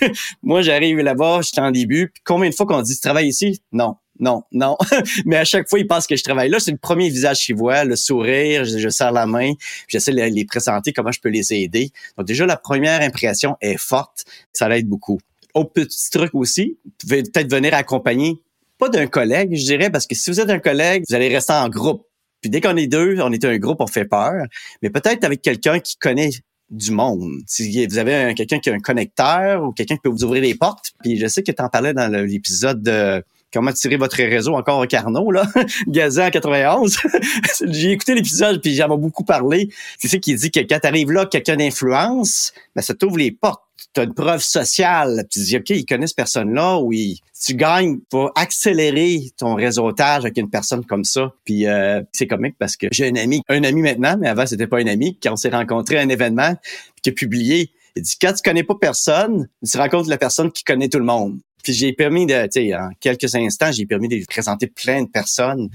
Moi, 0.42 0.62
j'arrive 0.62 0.98
là-bas, 1.00 1.40
j'étais 1.42 1.60
en 1.60 1.70
début, 1.70 2.10
puis 2.14 2.22
combien 2.24 2.48
de 2.48 2.54
fois 2.54 2.64
qu'on 2.64 2.80
dit 2.80 2.94
tu 2.94 3.00
travailles 3.00 3.28
ici? 3.28 3.60
Non 3.72 3.96
non, 4.20 4.42
non. 4.52 4.76
Mais 5.26 5.36
à 5.36 5.44
chaque 5.44 5.68
fois, 5.68 5.78
ils 5.78 5.86
pensent 5.86 6.06
que 6.06 6.16
je 6.16 6.22
travaille 6.22 6.48
là. 6.48 6.58
C'est 6.60 6.70
le 6.70 6.78
premier 6.78 7.08
visage 7.08 7.44
qu'ils 7.44 7.56
voient, 7.56 7.84
le 7.84 7.96
sourire, 7.96 8.64
je, 8.64 8.88
serre 8.88 9.12
la 9.12 9.26
main, 9.26 9.52
j'essaie 9.88 10.12
de 10.12 10.22
les 10.22 10.44
présenter, 10.44 10.92
comment 10.92 11.12
je 11.12 11.20
peux 11.20 11.28
les 11.28 11.52
aider. 11.52 11.90
Donc 12.16 12.26
déjà, 12.26 12.46
la 12.46 12.56
première 12.56 13.00
impression 13.02 13.56
est 13.60 13.78
forte. 13.78 14.24
Ça 14.52 14.68
l'aide 14.68 14.88
beaucoup. 14.88 15.18
Autre 15.54 15.72
petit 15.72 16.10
truc 16.10 16.30
aussi, 16.34 16.78
peut-être 17.08 17.50
venir 17.50 17.74
accompagner, 17.74 18.40
pas 18.78 18.88
d'un 18.88 19.06
collègue, 19.06 19.54
je 19.54 19.64
dirais, 19.64 19.90
parce 19.90 20.06
que 20.06 20.14
si 20.14 20.30
vous 20.30 20.40
êtes 20.40 20.50
un 20.50 20.58
collègue, 20.58 21.04
vous 21.08 21.14
allez 21.14 21.28
rester 21.28 21.54
en 21.54 21.68
groupe. 21.68 22.06
Puis 22.42 22.50
dès 22.50 22.60
qu'on 22.60 22.76
est 22.76 22.86
deux, 22.86 23.18
on 23.20 23.32
est 23.32 23.44
un 23.44 23.56
groupe, 23.56 23.80
on 23.80 23.86
fait 23.86 24.04
peur. 24.04 24.44
Mais 24.82 24.90
peut-être 24.90 25.24
avec 25.24 25.40
quelqu'un 25.40 25.80
qui 25.80 25.96
connaît 25.96 26.30
du 26.70 26.90
monde. 26.90 27.30
Si 27.46 27.86
vous 27.86 27.98
avez 27.98 28.34
quelqu'un 28.34 28.58
qui 28.58 28.70
a 28.70 28.74
un 28.74 28.80
connecteur 28.80 29.62
ou 29.62 29.72
quelqu'un 29.72 29.94
qui 29.94 30.02
peut 30.02 30.08
vous 30.08 30.24
ouvrir 30.24 30.42
les 30.42 30.54
portes. 30.54 30.92
Puis 31.02 31.18
je 31.18 31.26
sais 31.26 31.42
que 31.42 31.52
tu 31.52 31.62
en 31.62 31.68
parlais 31.68 31.94
dans 31.94 32.10
l'épisode 32.10 32.82
de 32.82 33.22
comment 33.52 33.72
tirer 33.72 33.96
votre 33.96 34.16
réseau 34.16 34.54
encore 34.54 34.80
au 34.80 34.86
Carnot, 34.86 35.30
là, 35.30 35.46
Gazan 35.86 36.30
91. 36.30 36.98
J'ai 37.66 37.92
écouté 37.92 38.14
l'épisode 38.14 38.60
puis 38.60 38.74
j'en 38.74 38.92
ai 38.92 38.98
beaucoup 38.98 39.24
parlé. 39.24 39.68
C'est 39.98 40.08
ça 40.08 40.18
qui 40.18 40.34
dit 40.34 40.50
que 40.50 40.60
quand 40.60 40.78
tu 40.80 40.86
arrives 40.86 41.12
là, 41.12 41.26
quelqu'un 41.26 41.56
d'influence, 41.56 42.52
ben, 42.74 42.82
ça 42.82 42.94
t'ouvre 42.94 43.18
les 43.18 43.30
portes. 43.30 43.62
tu 43.94 44.00
as 44.00 44.04
une 44.04 44.14
preuve 44.14 44.42
sociale. 44.42 45.26
Tu 45.30 45.40
dis, 45.40 45.56
OK, 45.56 45.70
ils 45.70 45.86
connaissent 45.86 46.10
cette 46.10 46.16
personne-là, 46.16 46.78
ou 46.78 46.92
tu 46.92 47.54
gagnes 47.54 47.98
pour 48.10 48.30
accélérer 48.34 49.30
ton 49.36 49.54
réseautage 49.54 50.24
avec 50.24 50.36
une 50.38 50.50
personne 50.50 50.84
comme 50.84 51.04
ça. 51.04 51.32
Puis 51.44 51.66
euh, 51.66 52.02
c'est 52.12 52.26
comique 52.26 52.56
parce 52.58 52.76
que 52.76 52.86
j'ai 52.90 53.08
un 53.08 53.16
ami, 53.16 53.42
un 53.48 53.62
ami 53.64 53.82
maintenant, 53.82 54.16
mais 54.18 54.28
avant, 54.28 54.46
c'était 54.46 54.66
pas 54.66 54.78
un 54.78 54.86
ami, 54.86 55.18
quand 55.22 55.32
on 55.32 55.36
s'est 55.36 55.50
rencontré 55.50 55.98
à 55.98 56.00
un 56.00 56.08
événement, 56.08 56.54
puis 56.54 57.02
qui 57.02 57.10
a 57.10 57.12
publié. 57.12 57.70
Il 57.96 58.02
dit, 58.02 58.16
quand 58.20 58.34
tu 58.34 58.42
connais 58.42 58.62
pas 58.62 58.74
personne, 58.78 59.48
tu 59.66 59.78
rencontres 59.78 60.10
la 60.10 60.18
personne 60.18 60.52
qui 60.52 60.64
connaît 60.64 60.88
tout 60.88 60.98
le 60.98 61.04
monde. 61.04 61.38
Puis 61.66 61.74
j'ai 61.74 61.92
permis 61.92 62.26
de, 62.26 62.44
tu 62.44 62.68
sais, 62.68 62.76
en 62.76 62.90
quelques 63.00 63.34
instants, 63.34 63.72
j'ai 63.72 63.86
permis 63.86 64.06
de 64.06 64.24
présenter 64.28 64.68
plein 64.68 65.02
de 65.02 65.08
personnes. 65.08 65.68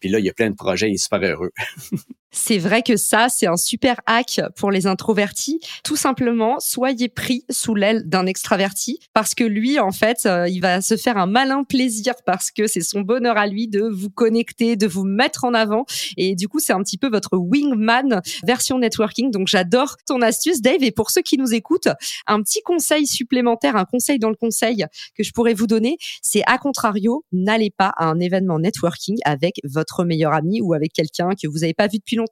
Puis 0.00 0.08
là, 0.08 0.18
il 0.18 0.24
y 0.24 0.28
a 0.28 0.32
plein 0.32 0.50
de 0.50 0.56
projets, 0.56 0.90
il 0.90 0.94
est 0.94 0.96
super 0.96 1.20
heureux. 1.20 1.52
C'est 2.38 2.58
vrai 2.58 2.82
que 2.82 2.98
ça, 2.98 3.28
c'est 3.30 3.46
un 3.46 3.56
super 3.56 3.98
hack 4.04 4.42
pour 4.56 4.70
les 4.70 4.86
introvertis. 4.86 5.58
Tout 5.82 5.96
simplement, 5.96 6.60
soyez 6.60 7.08
pris 7.08 7.44
sous 7.50 7.74
l'aile 7.74 8.02
d'un 8.06 8.26
extraverti 8.26 9.00
parce 9.14 9.34
que 9.34 9.42
lui, 9.42 9.80
en 9.80 9.90
fait, 9.90 10.26
euh, 10.26 10.46
il 10.46 10.60
va 10.60 10.82
se 10.82 10.98
faire 10.98 11.16
un 11.16 11.26
malin 11.26 11.64
plaisir 11.64 12.12
parce 12.26 12.50
que 12.50 12.66
c'est 12.66 12.82
son 12.82 13.00
bonheur 13.00 13.38
à 13.38 13.46
lui 13.46 13.68
de 13.68 13.88
vous 13.88 14.10
connecter, 14.10 14.76
de 14.76 14.86
vous 14.86 15.04
mettre 15.04 15.44
en 15.44 15.54
avant. 15.54 15.86
Et 16.18 16.36
du 16.36 16.46
coup, 16.46 16.60
c'est 16.60 16.74
un 16.74 16.82
petit 16.82 16.98
peu 16.98 17.08
votre 17.08 17.38
wingman 17.38 18.20
version 18.46 18.78
networking. 18.78 19.30
Donc, 19.30 19.48
j'adore 19.48 19.96
ton 20.06 20.20
astuce, 20.20 20.60
Dave. 20.60 20.82
Et 20.82 20.92
pour 20.92 21.10
ceux 21.10 21.22
qui 21.22 21.38
nous 21.38 21.54
écoutent, 21.54 21.88
un 22.26 22.42
petit 22.42 22.60
conseil 22.62 23.06
supplémentaire, 23.06 23.76
un 23.76 23.86
conseil 23.86 24.18
dans 24.18 24.30
le 24.30 24.36
conseil 24.36 24.84
que 25.16 25.24
je 25.24 25.32
pourrais 25.32 25.54
vous 25.54 25.66
donner, 25.66 25.96
c'est 26.20 26.42
à 26.46 26.58
contrario, 26.58 27.24
n'allez 27.32 27.70
pas 27.70 27.92
à 27.96 28.04
un 28.04 28.20
événement 28.20 28.58
networking 28.58 29.16
avec 29.24 29.54
votre 29.64 30.04
meilleur 30.04 30.34
ami 30.34 30.60
ou 30.60 30.74
avec 30.74 30.92
quelqu'un 30.92 31.30
que 31.30 31.48
vous 31.48 31.60
n'avez 31.60 31.74
pas 31.74 31.86
vu 31.86 31.96
depuis 31.96 32.16
longtemps 32.16 32.25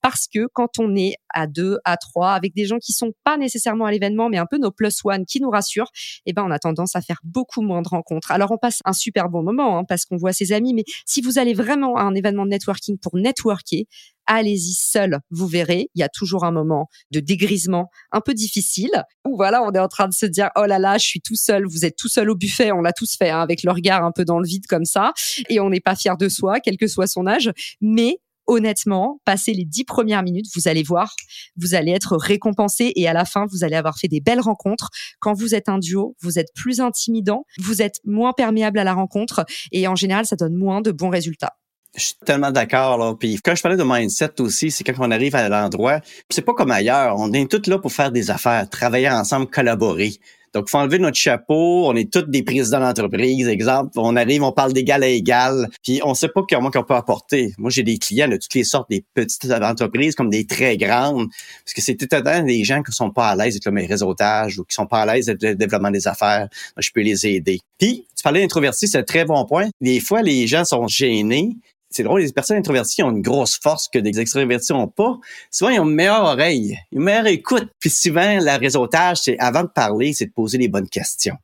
parce 0.00 0.26
que 0.26 0.46
quand 0.52 0.78
on 0.78 0.94
est 0.96 1.14
à 1.32 1.46
deux, 1.46 1.78
à 1.84 1.96
trois, 1.96 2.32
avec 2.32 2.54
des 2.54 2.64
gens 2.64 2.78
qui 2.78 2.92
sont 2.92 3.12
pas 3.24 3.36
nécessairement 3.36 3.86
à 3.86 3.92
l'événement, 3.92 4.28
mais 4.28 4.38
un 4.38 4.46
peu 4.46 4.58
nos 4.58 4.70
plus 4.70 5.00
one 5.04 5.24
qui 5.26 5.40
nous 5.40 5.50
rassurent, 5.50 5.90
eh 6.26 6.32
ben 6.32 6.44
on 6.44 6.50
a 6.50 6.58
tendance 6.58 6.96
à 6.96 7.00
faire 7.00 7.20
beaucoup 7.24 7.62
moins 7.62 7.82
de 7.82 7.88
rencontres. 7.88 8.30
Alors 8.30 8.50
on 8.50 8.58
passe 8.58 8.80
un 8.84 8.92
super 8.92 9.28
bon 9.28 9.42
moment 9.42 9.78
hein, 9.78 9.84
parce 9.84 10.04
qu'on 10.04 10.16
voit 10.16 10.32
ses 10.32 10.52
amis, 10.52 10.74
mais 10.74 10.84
si 11.06 11.20
vous 11.20 11.38
allez 11.38 11.54
vraiment 11.54 11.96
à 11.96 12.02
un 12.02 12.14
événement 12.14 12.44
de 12.44 12.50
networking 12.50 12.98
pour 12.98 13.16
networker, 13.16 13.86
allez-y 14.26 14.74
seul, 14.74 15.18
vous 15.30 15.48
verrez, 15.48 15.88
il 15.94 16.00
y 16.00 16.02
a 16.04 16.08
toujours 16.08 16.44
un 16.44 16.52
moment 16.52 16.88
de 17.10 17.18
dégrisement 17.20 17.90
un 18.12 18.20
peu 18.20 18.32
difficile 18.32 19.04
où 19.26 19.36
voilà, 19.36 19.62
on 19.62 19.72
est 19.72 19.78
en 19.78 19.88
train 19.88 20.06
de 20.06 20.14
se 20.14 20.26
dire 20.26 20.50
oh 20.56 20.66
là 20.66 20.78
là, 20.78 20.98
je 20.98 21.06
suis 21.06 21.20
tout 21.20 21.34
seul, 21.34 21.64
vous 21.66 21.84
êtes 21.84 21.96
tout 21.96 22.08
seul 22.08 22.30
au 22.30 22.36
buffet, 22.36 22.70
on 22.70 22.80
l'a 22.80 22.92
tous 22.92 23.16
fait 23.16 23.30
hein, 23.30 23.40
avec 23.40 23.64
le 23.64 23.72
regard 23.72 24.04
un 24.04 24.12
peu 24.12 24.24
dans 24.24 24.38
le 24.38 24.46
vide 24.46 24.66
comme 24.68 24.84
ça 24.84 25.12
et 25.48 25.58
on 25.58 25.70
n'est 25.70 25.80
pas 25.80 25.96
fier 25.96 26.16
de 26.16 26.28
soi, 26.28 26.60
quel 26.60 26.76
que 26.76 26.86
soit 26.86 27.08
son 27.08 27.26
âge, 27.26 27.50
mais 27.80 28.18
honnêtement, 28.50 29.20
passez 29.24 29.52
les 29.54 29.64
dix 29.64 29.84
premières 29.84 30.22
minutes, 30.22 30.46
vous 30.56 30.68
allez 30.68 30.82
voir, 30.82 31.14
vous 31.56 31.74
allez 31.74 31.92
être 31.92 32.16
récompensé 32.16 32.92
et 32.96 33.08
à 33.08 33.12
la 33.12 33.24
fin, 33.24 33.46
vous 33.50 33.64
allez 33.64 33.76
avoir 33.76 33.96
fait 33.96 34.08
des 34.08 34.20
belles 34.20 34.40
rencontres. 34.40 34.90
Quand 35.20 35.34
vous 35.34 35.54
êtes 35.54 35.68
un 35.68 35.78
duo, 35.78 36.16
vous 36.20 36.38
êtes 36.38 36.52
plus 36.54 36.80
intimidant, 36.80 37.44
vous 37.60 37.80
êtes 37.80 38.00
moins 38.04 38.32
perméable 38.32 38.78
à 38.80 38.84
la 38.84 38.92
rencontre 38.92 39.44
et 39.70 39.86
en 39.86 39.94
général, 39.94 40.26
ça 40.26 40.36
donne 40.36 40.54
moins 40.54 40.80
de 40.80 40.90
bons 40.90 41.10
résultats. 41.10 41.56
Je 41.96 42.04
suis 42.04 42.14
tellement 42.24 42.50
d'accord. 42.50 43.18
Puis 43.18 43.40
quand 43.42 43.54
je 43.54 43.62
parlais 43.62 43.76
de 43.76 43.84
mindset 43.84 44.40
aussi, 44.40 44.70
c'est 44.70 44.84
quand 44.84 44.94
on 44.98 45.10
arrive 45.10 45.34
à 45.34 45.48
l'endroit, 45.48 46.00
c'est 46.28 46.42
pas 46.42 46.54
comme 46.54 46.70
ailleurs. 46.70 47.16
On 47.18 47.32
est 47.32 47.50
tous 47.50 47.68
là 47.68 47.78
pour 47.78 47.92
faire 47.92 48.12
des 48.12 48.30
affaires, 48.30 48.68
travailler 48.68 49.10
ensemble, 49.10 49.48
collaborer. 49.48 50.12
Donc, 50.54 50.68
faut 50.68 50.78
enlever 50.78 50.98
notre 50.98 51.16
chapeau. 51.16 51.86
On 51.86 51.94
est 51.94 52.12
tous 52.12 52.22
des 52.22 52.42
présidents 52.42 52.80
d'entreprise, 52.80 53.46
exemple. 53.48 53.92
On 53.96 54.16
arrive, 54.16 54.42
on 54.42 54.52
parle 54.52 54.72
d'égal 54.72 55.02
à 55.02 55.08
égal. 55.08 55.68
Puis, 55.82 56.00
on 56.04 56.14
sait 56.14 56.28
pas 56.28 56.42
comment 56.48 56.70
qu'on 56.70 56.82
peut 56.82 56.94
apporter. 56.94 57.52
Moi, 57.58 57.70
j'ai 57.70 57.82
des 57.82 57.98
clients 57.98 58.28
de 58.28 58.36
toutes 58.36 58.54
les 58.54 58.64
sortes, 58.64 58.90
des 58.90 59.04
petites 59.14 59.50
entreprises 59.50 60.14
comme 60.14 60.30
des 60.30 60.46
très 60.46 60.76
grandes. 60.76 61.28
Parce 61.64 61.74
que 61.74 61.80
c'est 61.80 61.96
tout 61.96 62.08
à 62.10 62.22
temps 62.22 62.42
des 62.42 62.64
gens 62.64 62.82
qui 62.82 62.92
sont 62.92 63.10
pas 63.10 63.28
à 63.28 63.36
l'aise 63.36 63.58
avec 63.64 63.64
le 63.64 63.88
réseautage 63.88 64.58
ou 64.58 64.64
qui 64.64 64.74
sont 64.74 64.86
pas 64.86 65.02
à 65.02 65.14
l'aise 65.14 65.28
avec 65.28 65.42
le 65.42 65.54
développement 65.54 65.90
des 65.90 66.08
affaires. 66.08 66.48
je 66.76 66.90
peux 66.92 67.02
les 67.02 67.26
aider. 67.26 67.60
Puis, 67.78 68.06
tu 68.16 68.22
parlais 68.22 68.40
d'introverti, 68.40 68.88
c'est 68.88 68.98
un 68.98 69.02
très 69.02 69.24
bon 69.24 69.44
point. 69.44 69.68
Des 69.80 70.00
fois, 70.00 70.22
les 70.22 70.46
gens 70.46 70.64
sont 70.64 70.86
gênés 70.88 71.56
c'est 71.90 72.04
drôle, 72.04 72.20
les 72.20 72.32
personnes 72.32 72.56
introverties 72.56 73.02
ont 73.02 73.10
une 73.10 73.20
grosse 73.20 73.58
force 73.58 73.88
que 73.88 73.98
des 73.98 74.20
extravertis 74.20 74.72
n'ont 74.72 74.86
pas. 74.86 75.18
Souvent, 75.50 75.70
ils 75.70 75.80
ont 75.80 75.88
une 75.88 75.94
meilleure 75.94 76.22
oreille, 76.22 76.78
une 76.92 77.02
meilleure 77.02 77.26
écoute. 77.26 77.68
Puis 77.80 77.90
souvent, 77.90 78.38
le 78.38 78.58
réseautage, 78.58 79.18
c'est 79.24 79.38
avant 79.40 79.62
de 79.62 79.68
parler, 79.68 80.12
c'est 80.12 80.26
de 80.26 80.32
poser 80.32 80.56
les 80.56 80.68
bonnes 80.68 80.88
questions. 80.88 81.36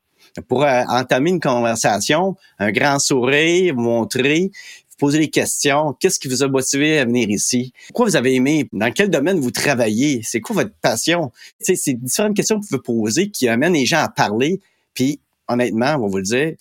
Pour 0.48 0.64
euh, 0.64 0.82
entamer 0.88 1.30
une 1.30 1.40
conversation, 1.40 2.36
un 2.58 2.70
grand 2.70 2.98
sourire, 2.98 3.74
montrer, 3.74 4.52
poser 4.98 5.18
des 5.18 5.30
questions. 5.30 5.94
Qu'est-ce 5.98 6.18
qui 6.18 6.28
vous 6.28 6.42
a 6.42 6.48
motivé 6.48 6.98
à 6.98 7.04
venir 7.04 7.28
ici? 7.28 7.72
Pourquoi 7.88 8.06
vous 8.06 8.16
avez 8.16 8.34
aimé? 8.34 8.68
Dans 8.72 8.92
quel 8.92 9.10
domaine 9.10 9.40
vous 9.40 9.50
travaillez? 9.50 10.20
C'est 10.22 10.40
quoi 10.40 10.54
votre 10.54 10.74
passion? 10.80 11.32
c'est 11.60 11.94
différentes 11.94 12.36
questions 12.36 12.60
que 12.60 12.66
vous 12.66 12.78
pouvez 12.78 13.00
poser 13.00 13.30
qui 13.30 13.48
amènent 13.48 13.74
les 13.74 13.86
gens 13.86 13.98
à 13.98 14.08
parler. 14.08 14.60
Puis, 14.94 15.20
honnêtement, 15.48 15.96
on 15.96 16.02
va 16.02 16.06
vous 16.06 16.16
le 16.18 16.22
dire, 16.22 16.52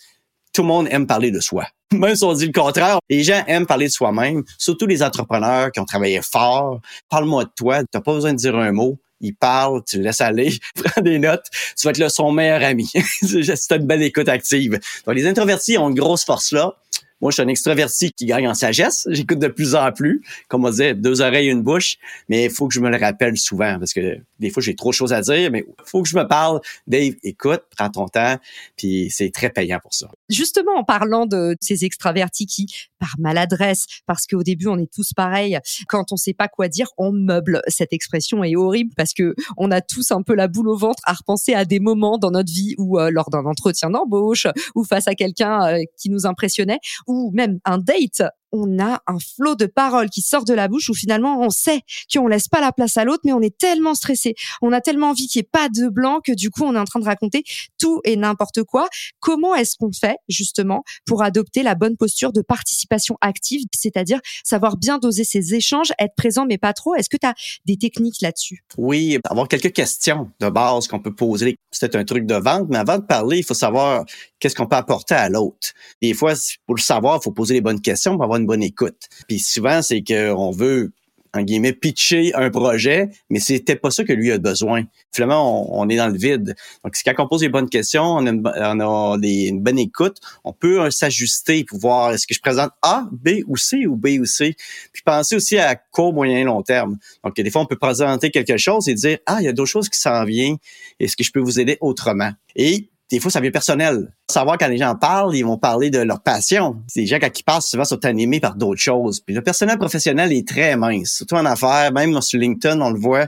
tout 0.56 0.62
le 0.62 0.70
monde 0.70 0.88
aime 0.90 1.06
parler 1.06 1.32
de 1.32 1.42
soi. 1.42 1.68
Même 1.92 2.16
si 2.16 2.24
on 2.24 2.34
dit 2.34 2.46
le 2.46 2.54
contraire, 2.54 3.00
les 3.10 3.24
gens 3.24 3.44
aiment 3.46 3.66
parler 3.66 3.88
de 3.88 3.92
soi-même, 3.92 4.44
surtout 4.58 4.88
les 4.88 5.04
entrepreneurs 5.04 5.72
qui 5.72 5.80
ont 5.82 5.86
travaillé 5.86 6.22
fort. 6.22 6.80
Parle-moi 7.10 7.44
de 7.44 7.52
toi, 7.56 7.84
t'as 7.84 8.00
pas 8.00 8.14
besoin 8.14 8.32
de 8.32 8.38
dire 8.38 8.56
un 8.56 8.72
mot. 8.72 8.98
Il 9.22 9.36
parle, 9.36 9.84
tu 9.86 9.98
le 9.98 10.04
laisses 10.04 10.22
aller, 10.22 10.58
prends 10.84 11.02
des 11.02 11.20
notes, 11.20 11.46
tu 11.52 11.86
vas 11.88 11.92
être 11.92 11.98
là 11.98 12.10
son 12.10 12.32
meilleur 12.32 12.64
ami. 12.64 12.90
C'est 13.22 13.72
une 13.72 13.86
belle 13.86 14.04
écoute 14.04 14.30
active. 14.30 14.80
Donc, 15.06 15.16
les 15.16 15.28
introvertis 15.28 15.78
ont 15.78 15.90
une 15.90 15.96
grosse 15.96 16.24
force 16.24 16.52
là. 16.52 16.76
Moi, 17.22 17.32
je 17.32 17.36
suis 17.36 17.44
un 17.44 17.48
extraverti 17.48 18.12
qui 18.12 18.26
gagne 18.26 18.48
en 18.48 18.54
sagesse. 18.54 19.08
J'écoute 19.12 19.40
de 19.40 19.48
plus 19.48 19.76
en 19.76 19.92
plus. 19.92 20.22
Comme 20.48 20.66
on 20.66 20.70
disait, 20.70 20.94
deux 20.94 21.22
oreilles, 21.22 21.50
une 21.50 21.62
bouche. 21.62 21.98
Mais 22.30 22.46
il 22.46 22.52
faut 22.52 22.68
que 22.68 22.74
je 22.74 22.80
me 22.80 22.90
le 22.90 22.98
rappelle 22.98 23.38
souvent 23.38 23.80
parce 23.80 23.94
que 23.94 24.20
des 24.40 24.50
fois, 24.50 24.62
j'ai 24.62 24.76
trop 24.76 24.90
de 24.90 24.96
choses 24.96 25.14
à 25.14 25.22
dire, 25.22 25.50
mais 25.52 25.66
il 25.68 25.84
faut 25.86 26.04
que 26.04 26.10
je 26.10 26.18
me 26.18 26.28
parle. 26.28 26.60
Dave, 26.88 27.14
écoute, 27.24 27.64
prends 27.76 27.90
ton 27.90 28.08
temps. 28.08 28.38
Puis 28.78 29.10
c'est 29.12 29.32
très 29.32 29.50
payant 29.50 29.80
pour 29.80 29.94
ça. 29.94 30.10
Justement, 30.30 30.74
en 30.76 30.84
parlant 30.84 31.26
de 31.26 31.56
ces 31.62 31.86
extravertis 31.86 32.46
qui, 32.46 32.90
par 33.06 33.16
maladresse, 33.20 33.86
parce 34.08 34.26
qu'au 34.26 34.42
début, 34.42 34.68
on 34.68 34.78
est 34.80 34.92
tous 34.92 35.14
pareils, 35.14 35.60
quand 35.88 36.12
on 36.12 36.18
sait 36.18 36.34
pas 36.34 36.48
quoi 36.48 36.68
dire, 36.68 36.88
on 36.98 37.12
meuble. 37.12 37.62
Cette 37.68 37.94
expression 37.94 38.44
est 38.44 38.56
horrible 38.56 38.92
parce 38.98 39.14
que 39.14 39.36
on 39.58 39.70
a 39.70 39.82
tous 39.82 40.12
un 40.12 40.24
peu 40.24 40.34
la 40.34 40.48
boule 40.48 40.70
au 40.70 40.78
ventre 40.78 41.04
à 41.06 41.14
repenser 41.14 41.54
à 41.54 41.66
des 41.66 41.80
moments 41.80 42.18
dans 42.18 42.32
notre 42.32 42.52
vie 42.52 42.74
ou 42.80 43.00
euh, 43.00 43.12
lors 43.12 43.30
d'un 43.30 43.46
entretien 43.46 43.92
d'embauche 43.92 44.48
ou 44.74 44.84
face 44.84 45.08
à 45.08 45.14
quelqu'un 45.14 45.66
euh, 45.68 45.84
qui 46.00 46.10
nous 46.10 46.26
impressionnait 46.26 46.80
ou 47.06 47.32
même 47.34 47.60
un 47.66 47.78
date 47.78 48.24
on 48.52 48.80
a 48.80 49.02
un 49.08 49.18
flot 49.20 49.56
de 49.56 49.66
paroles 49.66 50.10
qui 50.10 50.22
sort 50.22 50.46
de 50.46 50.54
la 50.54 50.68
bouche 50.68 50.90
où 50.90 50.94
finalement 50.94 51.42
on 51.42 51.50
sait 51.50 51.82
qu'on 52.14 52.28
laisse 52.28 52.48
pas 52.48 52.62
la 52.62 52.72
place 52.72 52.98
à 52.98 53.04
l'autre, 53.04 53.22
mais 53.25 53.34
on 53.34 53.42
est 53.42 53.58
tellement 53.58 53.96
stressé, 53.96 54.36
on 54.62 54.72
a 54.72 54.82
tellement 54.82 55.10
envie 55.10 55.28
qu'il 55.28 55.40
n'y 55.40 55.46
ait 55.46 55.50
pas 55.52 55.70
de 55.70 55.90
blanc 55.90 56.20
que 56.24 56.32
du 56.32 56.50
coup 56.50 56.64
on 56.64 56.75
est 56.75 56.80
en 56.80 56.86
train 56.86 57.00
de 57.00 57.06
raconter 57.06 57.44
tout 57.80 58.02
et 58.04 58.16
n'importe 58.16 58.64
quoi. 58.64 58.88
Comment 59.20 59.56
est-ce 59.56 59.75
qu'on 59.78 59.92
fait 59.92 60.18
justement 60.30 60.84
pour 61.06 61.24
adopter 61.24 61.64
la 61.64 61.75
bonne 61.75 61.98
posture 61.98 62.32
de 62.32 62.42
participation 62.42 63.18
active, 63.22 63.62
c'est-à-dire 63.74 64.20
savoir 64.44 64.78
bien 64.78 64.98
doser 64.98 65.24
ses 65.24 65.54
échanges, 65.54 65.92
être 66.00 66.16
présent 66.16 66.46
mais 66.46 66.58
pas 66.58 66.74
trop? 66.74 66.96
Est-ce 66.96 67.10
que 67.10 67.18
tu 67.18 67.28
as 67.28 67.34
des 67.66 67.78
techniques 67.78 68.22
là-dessus? 68.22 68.64
Oui, 68.78 69.20
avoir 69.30 69.48
quelques 69.48 69.74
questions 69.74 70.32
de 70.40 70.50
base 70.50 70.88
qu'on 70.88 71.00
peut 71.00 71.14
poser. 71.14 71.58
C'est 71.72 71.96
un 71.96 72.06
truc 72.06 72.25
de 72.25 72.36
vente, 72.36 72.68
mais 72.70 72.78
avant 72.78 72.98
de 72.98 73.04
parler, 73.04 73.40
il 73.40 73.44
faut 73.44 73.54
savoir 73.54 74.06
qu'est-ce 74.40 74.56
qu'on 74.56 74.68
peut 74.68 74.75
apporter 74.75 75.16
à 75.16 75.30
l'autre. 75.30 75.74
Des 76.02 76.14
fois, 76.14 76.34
pour 76.66 76.75
le 76.75 76.82
savoir, 76.82 77.20
il 77.22 77.24
faut 77.24 77.32
poser 77.32 77.54
les 77.54 77.62
bonnes 77.62 77.82
questions 77.82 78.14
pour 78.14 78.24
avoir 78.24 78.35
une 78.38 78.46
bonne 78.46 78.63
écoute. 78.63 79.08
Puis 79.27 79.39
souvent, 79.39 79.82
c'est 79.82 80.04
qu'on 80.04 80.51
veut 80.51 80.92
en 81.36 81.42
guillemets, 81.44 81.74
pitcher 81.74 82.34
un 82.34 82.50
projet, 82.50 83.10
mais 83.30 83.39
c'était 83.39 83.75
pas 83.75 83.92
ça 83.92 84.04
que 84.04 84.13
lui 84.13 84.32
a 84.32 84.38
besoin. 84.38 84.84
Finalement, 85.13 85.77
on, 85.77 85.88
est 85.89 85.98
dans 85.98 86.08
le 86.08 86.18
vide. 86.18 86.56
Donc, 86.84 86.94
quand 87.06 87.24
on 87.24 87.27
pose 87.27 87.42
les 87.42 87.50
bonnes 87.50 87.70
questions, 87.70 88.04
on 88.04 88.25
a 88.25 88.30
une, 88.30 89.62
bonne 89.62 89.80
écoute, 89.80 90.18
on 90.44 90.54
peut 90.54 90.89
s'ajuster 90.92 91.65
pour 91.65 91.80
voir 91.80 92.12
est-ce 92.12 92.25
que 92.25 92.34
je 92.34 92.39
présente 92.39 92.72
A, 92.82 93.08
B 93.12 93.42
ou 93.48 93.58
C 93.58 93.86
ou 93.86 93.96
B 93.96 94.18
ou 94.20 94.25
C. 94.25 94.56
Puis 94.94 95.04
penser 95.04 95.36
aussi 95.36 95.58
à 95.58 95.75
court, 95.75 96.13
moyen 96.13 96.38
et 96.38 96.44
long 96.44 96.62
terme. 96.62 96.98
Donc, 97.24 97.36
des 97.36 97.50
fois, 97.50 97.62
on 97.62 97.65
peut 97.65 97.77
présenter 97.77 98.32
quelque 98.32 98.58
chose 98.58 98.88
et 98.88 98.94
dire, 98.94 99.18
ah, 99.25 99.38
il 99.42 99.46
y 99.46 99.50
a 99.50 99.54
d'autres 99.54 99.70
choses 99.70 99.89
qui 99.89 100.00
s'en 100.00 100.24
viennent. 100.24 100.58
Est-ce 101.00 101.18
que 101.18 101.24
je 101.24 101.32
peux 101.32 101.42
vous 101.42 101.60
aider 101.60 101.77
autrement? 101.82 102.32
Et 102.56 102.89
des 103.12 103.20
fois, 103.20 103.30
ça 103.30 103.40
vient 103.40 103.52
personnel. 103.52 104.12
Savoir 104.28 104.58
quand 104.58 104.68
les 104.68 104.78
gens 104.78 104.96
parlent, 104.96 105.36
ils 105.36 105.46
vont 105.46 105.60
parler 105.60 105.92
de 105.92 106.00
leur 106.00 106.24
passion. 106.24 106.78
Les 106.96 107.06
gens, 107.06 107.20
quand 107.20 107.30
ils 107.38 107.44
passent, 107.44 107.70
souvent, 107.70 107.86
sont 107.86 108.04
animés 108.04 108.40
par 108.40 108.56
d'autres 108.56 108.82
choses. 108.82 109.20
Puis 109.20 109.36
le 109.36 109.44
personnel 109.44 109.78
professionnel 109.78 110.34
est 110.34 110.48
très 110.48 110.76
mince, 110.76 111.12
surtout 111.18 111.36
en 111.36 111.46
affaires, 111.46 111.92
même 111.92 112.20
sur 112.22 112.40
LinkedIn, 112.40 112.82
on 112.82 112.90
le 112.90 113.00
voit. 113.00 113.28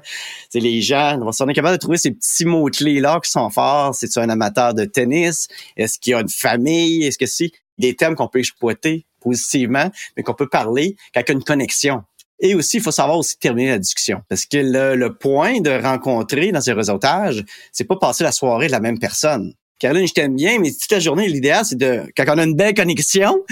C'est 0.49 0.59
les 0.59 0.81
gens, 0.81 1.19
on 1.21 1.47
est 1.47 1.53
capable 1.53 1.75
de 1.75 1.79
trouver 1.79 1.97
ces 1.97 2.11
petits 2.11 2.45
mots-clés-là 2.45 3.19
qui 3.23 3.29
sont 3.29 3.49
forts. 3.51 3.93
C'est-tu 3.93 4.17
un 4.17 4.29
amateur 4.29 4.73
de 4.73 4.85
tennis? 4.85 5.47
Est-ce 5.75 5.99
qu'il 5.99 6.11
y 6.11 6.13
a 6.15 6.21
une 6.21 6.29
famille? 6.29 7.03
Est-ce 7.05 7.19
que 7.19 7.27
c'est 7.27 7.51
des 7.77 7.95
thèmes 7.95 8.15
qu'on 8.15 8.27
peut 8.27 8.39
exploiter 8.39 9.05
positivement, 9.19 9.91
mais 10.15 10.23
qu'on 10.23 10.33
peut 10.33 10.49
parler 10.49 10.95
quand 11.13 11.21
une 11.29 11.43
connexion? 11.43 12.01
Et 12.39 12.55
aussi, 12.55 12.77
il 12.77 12.83
faut 12.83 12.91
savoir 12.91 13.17
aussi 13.17 13.37
terminer 13.37 13.69
la 13.69 13.79
discussion. 13.79 14.21
Parce 14.27 14.45
que 14.45 14.57
le, 14.57 14.95
le 14.95 15.15
point 15.15 15.59
de 15.59 15.71
rencontrer 15.71 16.51
dans 16.51 16.61
ces 16.61 16.73
réseautages, 16.73 17.43
c'est 17.71 17.83
pas 17.83 17.95
passer 17.97 18.23
la 18.23 18.31
soirée 18.31 18.67
de 18.67 18.71
la 18.71 18.79
même 18.79 18.99
personne. 18.99 19.53
Caroline, 19.79 20.07
je 20.07 20.13
t'aime 20.13 20.35
bien, 20.35 20.59
mais 20.59 20.71
toute 20.71 20.91
la 20.91 20.99
journée, 20.99 21.27
l'idéal, 21.27 21.63
c'est 21.63 21.77
de, 21.77 22.03
quand 22.15 22.25
on 22.27 22.39
a 22.39 22.43
une 22.43 22.55
belle 22.55 22.73
connexion, 22.73 23.43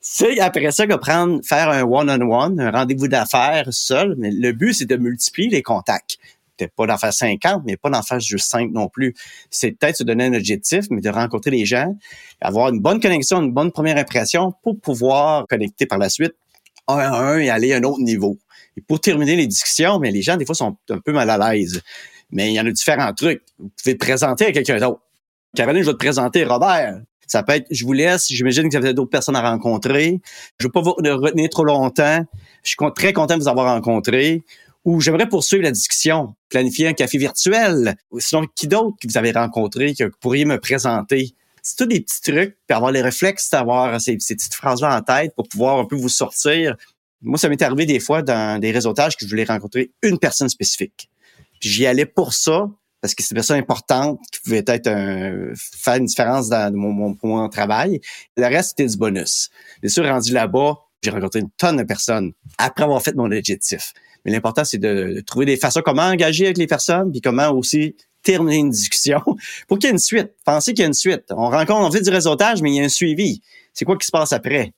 c'est 0.00 0.40
après 0.40 0.70
ça 0.70 0.86
que 0.86 0.94
prendre, 0.94 1.40
faire 1.44 1.68
un 1.68 1.82
one-on-one, 1.82 2.58
un 2.60 2.70
rendez-vous 2.70 3.08
d'affaires 3.08 3.68
seul. 3.70 4.14
Mais 4.18 4.30
le 4.30 4.52
but, 4.52 4.74
c'est 4.74 4.86
de 4.86 4.96
multiplier 4.96 5.50
les 5.50 5.62
contacts. 5.62 6.18
Peut-être 6.56 6.74
pas 6.74 6.86
d'en 6.86 6.98
faire 6.98 7.12
50, 7.12 7.62
mais 7.64 7.76
pas 7.76 7.90
d'en 7.90 8.02
faire 8.02 8.18
juste 8.18 8.50
5 8.50 8.72
non 8.72 8.88
plus. 8.88 9.14
C'est 9.50 9.72
peut-être 9.72 9.96
se 9.96 10.02
donner 10.02 10.24
un 10.24 10.34
objectif, 10.34 10.86
mais 10.90 11.00
de 11.00 11.10
rencontrer 11.10 11.52
les 11.52 11.64
gens, 11.64 11.96
avoir 12.40 12.70
une 12.70 12.80
bonne 12.80 13.00
connexion, 13.00 13.40
une 13.42 13.52
bonne 13.52 13.70
première 13.70 13.96
impression 13.96 14.52
pour 14.62 14.80
pouvoir 14.80 15.46
connecter 15.46 15.86
par 15.86 15.98
la 15.98 16.08
suite 16.08 16.34
un 16.88 16.98
à 16.98 17.18
un 17.18 17.38
et 17.38 17.50
aller 17.50 17.72
à 17.72 17.76
un 17.76 17.82
autre 17.84 18.00
niveau. 18.00 18.38
Et 18.76 18.80
pour 18.80 19.00
terminer 19.00 19.36
les 19.36 19.46
discussions, 19.46 19.98
mais 19.98 20.10
les 20.10 20.22
gens, 20.22 20.36
des 20.36 20.46
fois, 20.46 20.54
sont 20.54 20.76
un 20.90 20.98
peu 20.98 21.12
mal 21.12 21.28
à 21.30 21.52
l'aise. 21.52 21.82
Mais 22.30 22.48
il 22.50 22.54
y 22.54 22.60
en 22.60 22.66
a 22.66 22.70
différents 22.70 23.12
trucs. 23.12 23.42
Vous 23.58 23.70
pouvez 23.82 23.94
présenter 23.94 24.46
à 24.46 24.52
quelqu'un 24.52 24.78
d'autre. 24.78 25.00
Caroline, 25.58 25.82
je 25.82 25.88
vais 25.88 25.94
te 25.94 25.98
présenter 25.98 26.44
Robert. 26.44 27.00
Ça 27.26 27.42
peut 27.42 27.54
être, 27.54 27.66
je 27.72 27.84
vous 27.84 27.92
laisse, 27.92 28.28
j'imagine 28.28 28.68
que 28.68 28.78
vous 28.78 28.84
avez 28.84 28.94
d'autres 28.94 29.10
personnes 29.10 29.34
à 29.34 29.42
rencontrer. 29.42 30.20
Je 30.56 30.64
ne 30.64 30.68
veux 30.68 30.70
pas 30.70 30.82
vous 30.82 30.92
retenir 30.92 31.48
trop 31.50 31.64
longtemps. 31.64 32.24
Je 32.62 32.68
suis 32.68 32.76
très 32.94 33.12
content 33.12 33.36
de 33.36 33.42
vous 33.42 33.48
avoir 33.48 33.74
rencontré. 33.74 34.44
Ou 34.84 35.00
j'aimerais 35.00 35.28
poursuivre 35.28 35.64
la 35.64 35.72
discussion, 35.72 36.36
planifier 36.48 36.86
un 36.86 36.92
café 36.92 37.18
virtuel. 37.18 37.96
Sinon, 38.18 38.46
qui 38.54 38.68
d'autre 38.68 38.96
que 39.02 39.08
vous 39.08 39.18
avez 39.18 39.32
rencontré 39.32 39.94
que 39.94 40.04
vous 40.04 40.16
pourriez 40.20 40.44
me 40.44 40.60
présenter? 40.60 41.34
C'est 41.60 41.76
tous 41.76 41.86
des 41.86 42.02
petits 42.02 42.20
trucs, 42.20 42.56
puis 42.68 42.76
avoir 42.76 42.92
les 42.92 43.02
réflexes, 43.02 43.50
d'avoir 43.50 44.00
ces, 44.00 44.14
petites 44.14 44.54
phrases-là 44.54 44.96
en 44.96 45.02
tête 45.02 45.34
pour 45.34 45.48
pouvoir 45.48 45.80
un 45.80 45.86
peu 45.86 45.96
vous 45.96 46.08
sortir. 46.08 46.76
Moi, 47.20 47.36
ça 47.36 47.48
m'est 47.48 47.60
arrivé 47.62 47.84
des 47.84 47.98
fois 47.98 48.22
dans 48.22 48.60
des 48.60 48.70
réseautages 48.70 49.16
que 49.16 49.24
je 49.24 49.30
voulais 49.30 49.42
rencontrer 49.42 49.90
une 50.02 50.20
personne 50.20 50.48
spécifique. 50.48 51.10
J'y 51.60 51.84
allais 51.84 52.06
pour 52.06 52.32
ça, 52.32 52.68
parce 53.00 53.14
que 53.14 53.22
c'est 53.22 53.30
une 53.30 53.36
personne 53.36 53.58
importante 53.58 54.20
qui 54.32 54.40
pouvait 54.40 54.64
être 54.66 54.88
un, 54.88 55.52
faire 55.54 55.96
une 55.96 56.06
différence 56.06 56.48
dans 56.48 56.72
mon, 56.74 57.16
mon, 57.22 57.48
travail. 57.48 58.00
Le 58.36 58.46
reste, 58.46 58.70
c'était 58.70 58.86
du 58.86 58.96
bonus. 58.96 59.50
Bien 59.82 59.90
sûr, 59.90 60.04
rendu 60.04 60.32
là-bas, 60.32 60.76
j'ai 61.02 61.10
rencontré 61.10 61.40
une 61.40 61.50
tonne 61.50 61.76
de 61.76 61.84
personnes 61.84 62.32
après 62.58 62.84
avoir 62.84 63.00
fait 63.02 63.14
mon 63.14 63.30
objectif. 63.30 63.92
Mais 64.24 64.32
l'important, 64.32 64.64
c'est 64.64 64.78
de, 64.78 65.22
trouver 65.26 65.46
des 65.46 65.56
façons 65.56 65.80
comment 65.84 66.02
engager 66.02 66.46
avec 66.46 66.58
les 66.58 66.66
personnes, 66.66 67.12
puis 67.12 67.20
comment 67.20 67.50
aussi 67.50 67.94
terminer 68.22 68.56
une 68.56 68.70
discussion 68.70 69.20
pour 69.68 69.78
qu'il 69.78 69.86
y 69.86 69.90
ait 69.90 69.92
une 69.92 69.98
suite. 69.98 70.32
Pensez 70.44 70.72
qu'il 70.74 70.80
y 70.80 70.84
a 70.84 70.88
une 70.88 70.94
suite. 70.94 71.24
On 71.30 71.50
rencontre, 71.50 71.80
on 71.80 71.90
fait 71.90 72.02
du 72.02 72.10
réseautage, 72.10 72.62
mais 72.62 72.72
il 72.72 72.76
y 72.76 72.80
a 72.80 72.84
un 72.84 72.88
suivi. 72.88 73.40
C'est 73.72 73.84
quoi 73.84 73.96
qui 73.96 74.06
se 74.06 74.10
passe 74.10 74.32
après? 74.32 74.72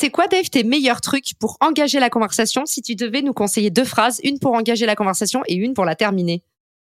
C'est 0.00 0.10
quoi, 0.10 0.26
Dave, 0.28 0.48
tes 0.48 0.62
meilleurs 0.62 1.00
trucs 1.00 1.34
pour 1.40 1.58
engager 1.60 1.98
la 1.98 2.08
conversation? 2.08 2.64
Si 2.66 2.82
tu 2.82 2.94
devais 2.94 3.20
nous 3.20 3.32
conseiller 3.32 3.70
deux 3.70 3.84
phrases, 3.84 4.20
une 4.22 4.38
pour 4.38 4.54
engager 4.54 4.86
la 4.86 4.94
conversation 4.94 5.42
et 5.46 5.54
une 5.54 5.74
pour 5.74 5.84
la 5.84 5.96
terminer? 5.96 6.42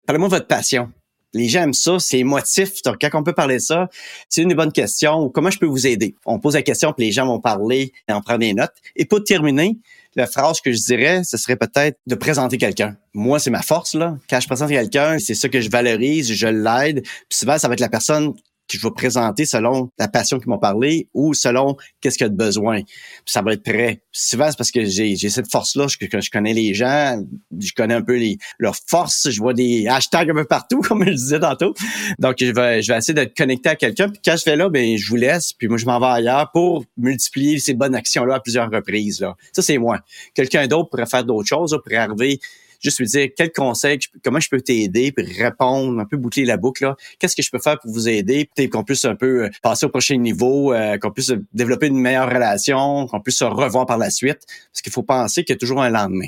Parlez-moi 0.06 0.30
de 0.30 0.34
votre 0.36 0.48
passion. 0.48 0.92
Les 1.34 1.48
gens 1.48 1.64
aiment 1.64 1.74
ça, 1.74 1.98
c'est 2.00 2.20
émotif. 2.20 2.82
Donc, 2.84 2.98
quand 3.00 3.10
on 3.14 3.24
peut 3.24 3.34
parler 3.34 3.56
de 3.56 3.62
ça, 3.62 3.88
c'est 4.28 4.42
une 4.42 4.50
des 4.50 4.56
bonnes 4.56 4.72
questions. 4.72 5.30
Comment 5.30 5.50
je 5.50 5.60
peux 5.60 5.66
vous 5.66 5.88
aider? 5.88 6.16
On 6.26 6.40
pose 6.40 6.56
la 6.56 6.62
question, 6.62 6.92
puis 6.92 7.06
les 7.06 7.12
gens 7.14 7.26
vont 7.26 7.40
parler 7.40 7.94
et 8.10 8.12
en 8.12 8.22
prendre 8.22 8.40
des 8.40 8.54
notes. 8.54 8.74
Et 8.98 9.06
pour 9.06 9.24
terminer, 9.24 9.78
la 10.16 10.28
phrase 10.28 10.60
que 10.60 10.74
je 10.74 10.80
dirais, 10.80 11.24
ce 11.24 11.38
serait 11.38 11.56
peut-être 11.56 11.98
de 12.06 12.16
présenter 12.16 12.58
quelqu'un. 12.58 12.98
Moi, 13.14 13.40
c'est 13.40 13.50
ma 13.50 13.62
force, 13.62 13.94
là. 13.94 14.18
Quand 14.30 14.42
je 14.42 14.48
présente 14.48 14.70
quelqu'un, 14.70 15.20
c'est 15.20 15.36
ça 15.36 15.48
que 15.48 15.62
je 15.62 15.70
valorise, 15.70 16.34
je 16.34 16.48
l'aide. 16.48 17.02
Puis 17.04 17.40
souvent, 17.40 17.58
ça 17.58 17.70
va 17.70 17.76
être 17.76 17.80
la 17.80 17.90
personne 17.90 18.34
que 18.72 18.82
je 18.82 18.88
vais 18.88 18.94
présenter 18.94 19.46
selon 19.46 19.90
la 19.98 20.08
passion 20.08 20.40
qu'ils 20.40 20.50
m'ont 20.50 20.60
parlé 20.60 21.08
ou 21.14 21.34
selon 21.34 21.76
qu'est-ce 22.00 22.18
qu'il 22.18 22.26
y 22.26 22.28
a 22.28 22.30
de 22.30 22.36
besoin. 22.36 22.82
Puis 22.84 23.24
ça 23.26 23.42
va 23.42 23.54
être 23.54 23.64
prêt. 23.64 24.02
souvent, 24.12 24.50
c'est 24.50 24.58
parce 24.58 24.72
que 24.72 24.86
j'ai, 24.86 25.16
cette 25.16 25.52
force-là, 25.52 25.88
je 25.88 26.30
connais 26.30 26.54
les 26.54 26.74
gens, 26.74 27.22
je 27.58 27.72
connais 27.74 27.94
un 27.94 28.02
peu 28.02 28.18
les, 28.18 28.38
leurs 28.60 28.76
forces, 28.88 29.30
je 29.30 29.40
vois 29.40 29.54
des 29.54 29.88
hashtags 29.88 30.30
un 30.30 30.34
peu 30.34 30.46
partout, 30.46 30.82
comme 30.88 31.06
je 31.06 31.12
disais 31.12 31.40
tantôt. 31.40 31.74
Donc, 32.20 32.38
je 32.40 32.52
vais, 32.52 32.80
essayer 32.80 33.14
d'être 33.14 33.36
connecté 33.36 33.70
à 33.70 33.76
quelqu'un. 33.76 34.10
Puis 34.10 34.22
quand 34.24 34.36
je 34.38 34.44
fais 34.44 34.56
là, 34.56 34.70
ben 34.70 34.98
je 34.98 35.10
vous 35.10 35.16
laisse, 35.16 35.54
puis 35.54 35.68
moi, 35.68 35.78
je 35.78 35.86
m'en 35.86 36.00
vais 36.00 36.22
ailleurs 36.22 36.52
pour 36.52 36.86
multiplier 36.98 37.60
ces 37.60 37.74
bonnes 37.74 37.96
actions-là 37.96 38.36
à 38.36 38.40
plusieurs 38.40 38.70
reprises. 38.70 39.22
Là. 39.22 39.36
Ça, 39.54 39.62
c'est 39.62 39.78
moi. 39.78 40.00
Quelqu'un 40.34 40.68
d'autre 40.68 40.90
pourrait 40.90 41.06
faire 41.06 41.24
d'autres 41.24 41.48
choses, 41.48 41.78
pourrait 41.84 41.98
arriver 41.98 42.40
juste 42.82 43.00
lui 43.00 43.08
dire 43.08 43.30
quel 43.36 43.52
conseil, 43.52 44.00
comment 44.24 44.40
je 44.40 44.50
peux 44.50 44.62
t'aider, 44.62 45.12
puis 45.12 45.26
répondre, 45.42 46.00
un 46.00 46.06
peu 46.06 46.18
boucler 46.18 46.46
la 46.46 46.58
boucle. 46.58 46.94
Qu'est-ce 47.20 47.36
que 47.36 47.44
je 47.44 47.52
peux 47.52 47.60
faire 47.60 47.80
pour 47.80 47.92
vous 47.92 48.10
aider, 48.10 48.50
peut-être 48.56 48.72
qu'on 48.72 48.84
puisse 48.84 49.06
un 49.06 49.16
peu 49.16 49.46
euh, 49.46 49.50
passer 49.62 49.86
au 49.86 49.90
prochain 49.90 50.18
niveau, 50.18 50.74
euh, 50.74 50.98
qu'on 50.98 51.12
puisse 51.12 51.34
développer 51.54 51.88
une 51.88 52.00
meilleure 52.00 52.30
relation, 52.30 53.08
qu'on 53.08 53.22
puisse 53.22 53.38
se 53.38 53.46
revoir 53.46 53.86
par 53.86 53.98
la 53.98 54.10
suite, 54.10 54.40
parce 54.72 54.82
qu'il 54.82 54.92
faut 54.92 55.04
penser 55.04 55.44
qu'il 55.44 55.54
y 55.54 55.58
a 55.58 55.60
toujours 55.60 55.82
un 55.82 55.90
lendemain. 55.90 56.28